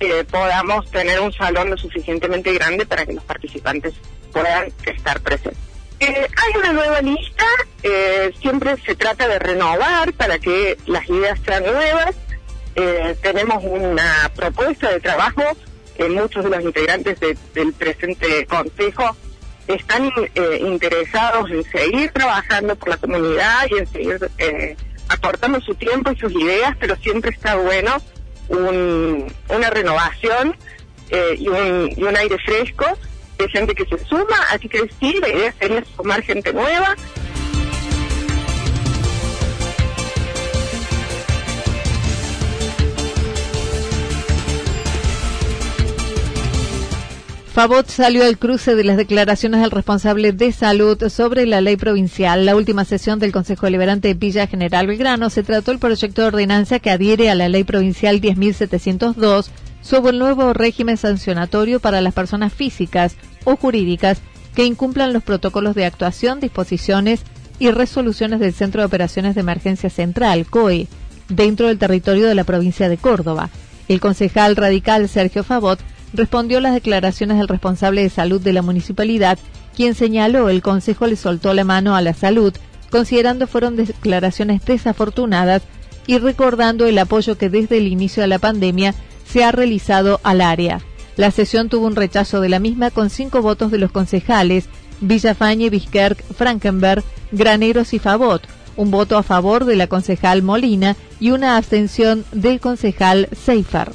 eh, 0.00 0.24
podamos 0.30 0.90
tener 0.90 1.20
un 1.20 1.30
salón 1.30 1.68
lo 1.68 1.76
suficientemente 1.76 2.54
grande 2.54 2.86
para 2.86 3.04
que 3.04 3.12
los 3.12 3.24
participantes 3.24 3.92
puedan 4.32 4.72
estar 4.86 5.20
presentes. 5.20 5.62
Eh, 6.00 6.26
hay 6.36 6.58
una 6.58 6.72
nueva 6.72 7.02
lista, 7.02 7.44
eh, 7.82 8.32
siempre 8.40 8.76
se 8.78 8.94
trata 8.94 9.28
de 9.28 9.38
renovar 9.38 10.14
para 10.14 10.38
que 10.38 10.78
las 10.86 11.06
ideas 11.06 11.38
sean 11.44 11.62
nuevas. 11.62 12.14
tenemos 13.20 13.62
una 13.62 14.32
propuesta 14.34 14.90
de 14.90 15.00
trabajo 15.00 15.42
que 15.98 16.08
muchos 16.08 16.44
de 16.44 16.50
los 16.50 16.62
integrantes 16.62 17.20
del 17.20 17.74
presente 17.74 18.46
consejo 18.46 19.14
están 19.68 20.10
eh, 20.34 20.58
interesados 20.60 21.50
en 21.50 21.64
seguir 21.64 22.10
trabajando 22.12 22.76
por 22.76 22.88
la 22.88 22.96
comunidad 22.96 23.66
y 23.70 23.78
en 23.78 23.86
seguir 23.86 24.30
eh, 24.38 24.76
aportando 25.08 25.60
su 25.60 25.74
tiempo 25.74 26.12
y 26.12 26.16
sus 26.16 26.32
ideas, 26.32 26.76
pero 26.78 26.96
siempre 26.96 27.30
está 27.30 27.56
bueno 27.56 27.96
una 28.48 29.70
renovación 29.70 30.56
eh, 31.10 31.36
y, 31.36 31.48
un, 31.48 31.90
y 31.96 32.02
un 32.04 32.16
aire 32.16 32.36
fresco 32.38 32.86
de 33.38 33.48
gente 33.48 33.74
que 33.74 33.84
se 33.84 33.98
suma, 34.04 34.36
así 34.50 34.68
que 34.68 34.88
sí, 35.00 35.18
la 35.20 35.28
idea 35.28 35.54
sería 35.58 35.84
sumar 35.96 36.22
gente 36.22 36.52
nueva. 36.52 36.94
Favot 47.56 47.88
salió 47.88 48.22
al 48.22 48.36
cruce 48.36 48.74
de 48.74 48.84
las 48.84 48.98
declaraciones 48.98 49.62
del 49.62 49.70
responsable 49.70 50.32
de 50.32 50.52
salud 50.52 51.08
sobre 51.08 51.46
la 51.46 51.62
ley 51.62 51.78
provincial. 51.78 52.44
La 52.44 52.54
última 52.54 52.84
sesión 52.84 53.18
del 53.18 53.32
Consejo 53.32 53.64
Deliberante 53.64 54.08
de 54.08 54.14
Villa 54.14 54.46
General 54.46 54.86
Belgrano 54.86 55.30
se 55.30 55.42
trató 55.42 55.72
el 55.72 55.78
proyecto 55.78 56.20
de 56.20 56.28
ordenanza 56.28 56.80
que 56.80 56.90
adhiere 56.90 57.30
a 57.30 57.34
la 57.34 57.48
ley 57.48 57.64
provincial 57.64 58.20
10.702 58.20 59.46
sobre 59.80 60.12
el 60.12 60.18
nuevo 60.18 60.52
régimen 60.52 60.98
sancionatorio 60.98 61.80
para 61.80 62.02
las 62.02 62.12
personas 62.12 62.52
físicas 62.52 63.16
o 63.44 63.56
jurídicas 63.56 64.18
que 64.54 64.66
incumplan 64.66 65.14
los 65.14 65.22
protocolos 65.22 65.74
de 65.74 65.86
actuación, 65.86 66.40
disposiciones 66.40 67.22
y 67.58 67.70
resoluciones 67.70 68.38
del 68.38 68.52
Centro 68.52 68.82
de 68.82 68.86
Operaciones 68.86 69.34
de 69.34 69.40
Emergencia 69.40 69.88
Central, 69.88 70.44
COE, 70.44 70.88
dentro 71.30 71.68
del 71.68 71.78
territorio 71.78 72.26
de 72.26 72.34
la 72.34 72.44
provincia 72.44 72.90
de 72.90 72.98
Córdoba. 72.98 73.48
El 73.88 74.00
concejal 74.00 74.56
radical 74.56 75.08
Sergio 75.08 75.42
Favot 75.42 75.80
respondió 76.12 76.60
las 76.60 76.74
declaraciones 76.74 77.38
del 77.38 77.48
responsable 77.48 78.02
de 78.02 78.10
salud 78.10 78.40
de 78.40 78.52
la 78.52 78.62
municipalidad, 78.62 79.38
quien 79.74 79.94
señaló 79.94 80.48
el 80.48 80.62
Consejo 80.62 81.06
le 81.06 81.16
soltó 81.16 81.52
la 81.54 81.64
mano 81.64 81.94
a 81.94 82.02
la 82.02 82.14
salud, 82.14 82.52
considerando 82.90 83.46
fueron 83.46 83.76
declaraciones 83.76 84.64
desafortunadas 84.64 85.62
y 86.06 86.18
recordando 86.18 86.86
el 86.86 86.98
apoyo 86.98 87.36
que 87.36 87.50
desde 87.50 87.78
el 87.78 87.88
inicio 87.88 88.22
de 88.22 88.28
la 88.28 88.38
pandemia 88.38 88.94
se 89.26 89.44
ha 89.44 89.52
realizado 89.52 90.20
al 90.22 90.40
área. 90.40 90.80
La 91.16 91.30
sesión 91.30 91.68
tuvo 91.68 91.86
un 91.86 91.96
rechazo 91.96 92.40
de 92.40 92.48
la 92.48 92.58
misma 92.58 92.90
con 92.90 93.10
cinco 93.10 93.42
votos 93.42 93.70
de 93.70 93.78
los 93.78 93.90
concejales 93.90 94.68
Villafañe, 95.00 95.70
Vizquerk, 95.70 96.22
Frankenberg, 96.34 97.04
Graneros 97.32 97.92
y 97.92 97.98
Favot, 97.98 98.42
un 98.76 98.90
voto 98.90 99.18
a 99.18 99.22
favor 99.22 99.64
de 99.64 99.76
la 99.76 99.88
concejal 99.88 100.42
Molina 100.42 100.96
y 101.20 101.30
una 101.30 101.56
abstención 101.56 102.24
del 102.32 102.60
concejal 102.60 103.28
Seifert. 103.32 103.94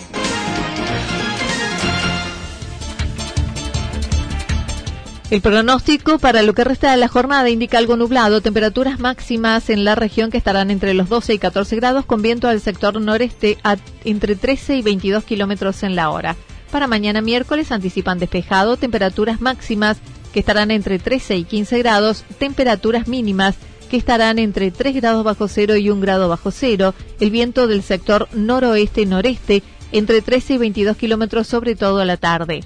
El 5.31 5.39
pronóstico 5.39 6.19
para 6.19 6.41
lo 6.41 6.53
que 6.53 6.65
resta 6.65 6.91
de 6.91 6.97
la 6.97 7.07
jornada 7.07 7.49
indica 7.49 7.77
algo 7.77 7.95
nublado, 7.95 8.41
temperaturas 8.41 8.99
máximas 8.99 9.69
en 9.69 9.85
la 9.85 9.95
región 9.95 10.29
que 10.29 10.37
estarán 10.37 10.69
entre 10.69 10.93
los 10.93 11.07
12 11.07 11.35
y 11.35 11.37
14 11.37 11.77
grados, 11.77 12.05
con 12.05 12.21
viento 12.21 12.49
al 12.49 12.59
sector 12.59 12.99
noreste 12.99 13.57
a 13.63 13.77
entre 14.03 14.35
13 14.35 14.75
y 14.75 14.81
22 14.81 15.23
kilómetros 15.23 15.83
en 15.83 15.95
la 15.95 16.09
hora. 16.09 16.35
Para 16.69 16.87
mañana 16.87 17.21
miércoles 17.21 17.71
anticipan 17.71 18.19
despejado, 18.19 18.75
temperaturas 18.75 19.39
máximas 19.39 19.99
que 20.33 20.41
estarán 20.41 20.69
entre 20.69 20.99
13 20.99 21.37
y 21.37 21.43
15 21.45 21.79
grados, 21.79 22.25
temperaturas 22.37 23.07
mínimas 23.07 23.55
que 23.89 23.95
estarán 23.95 24.37
entre 24.37 24.69
3 24.69 24.93
grados 24.95 25.23
bajo 25.23 25.47
cero 25.47 25.77
y 25.77 25.89
1 25.89 26.01
grado 26.01 26.27
bajo 26.27 26.51
cero, 26.51 26.93
el 27.21 27.31
viento 27.31 27.67
del 27.67 27.83
sector 27.83 28.27
noroeste-noreste 28.33 29.63
entre 29.93 30.21
13 30.21 30.55
y 30.55 30.57
22 30.57 30.97
kilómetros 30.97 31.47
sobre 31.47 31.77
todo 31.77 31.99
a 31.99 32.05
la 32.05 32.17
tarde. 32.17 32.65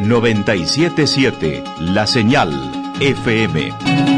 977 0.00 1.64
La 1.80 2.06
Señal 2.06 2.52
FM. 3.00 4.15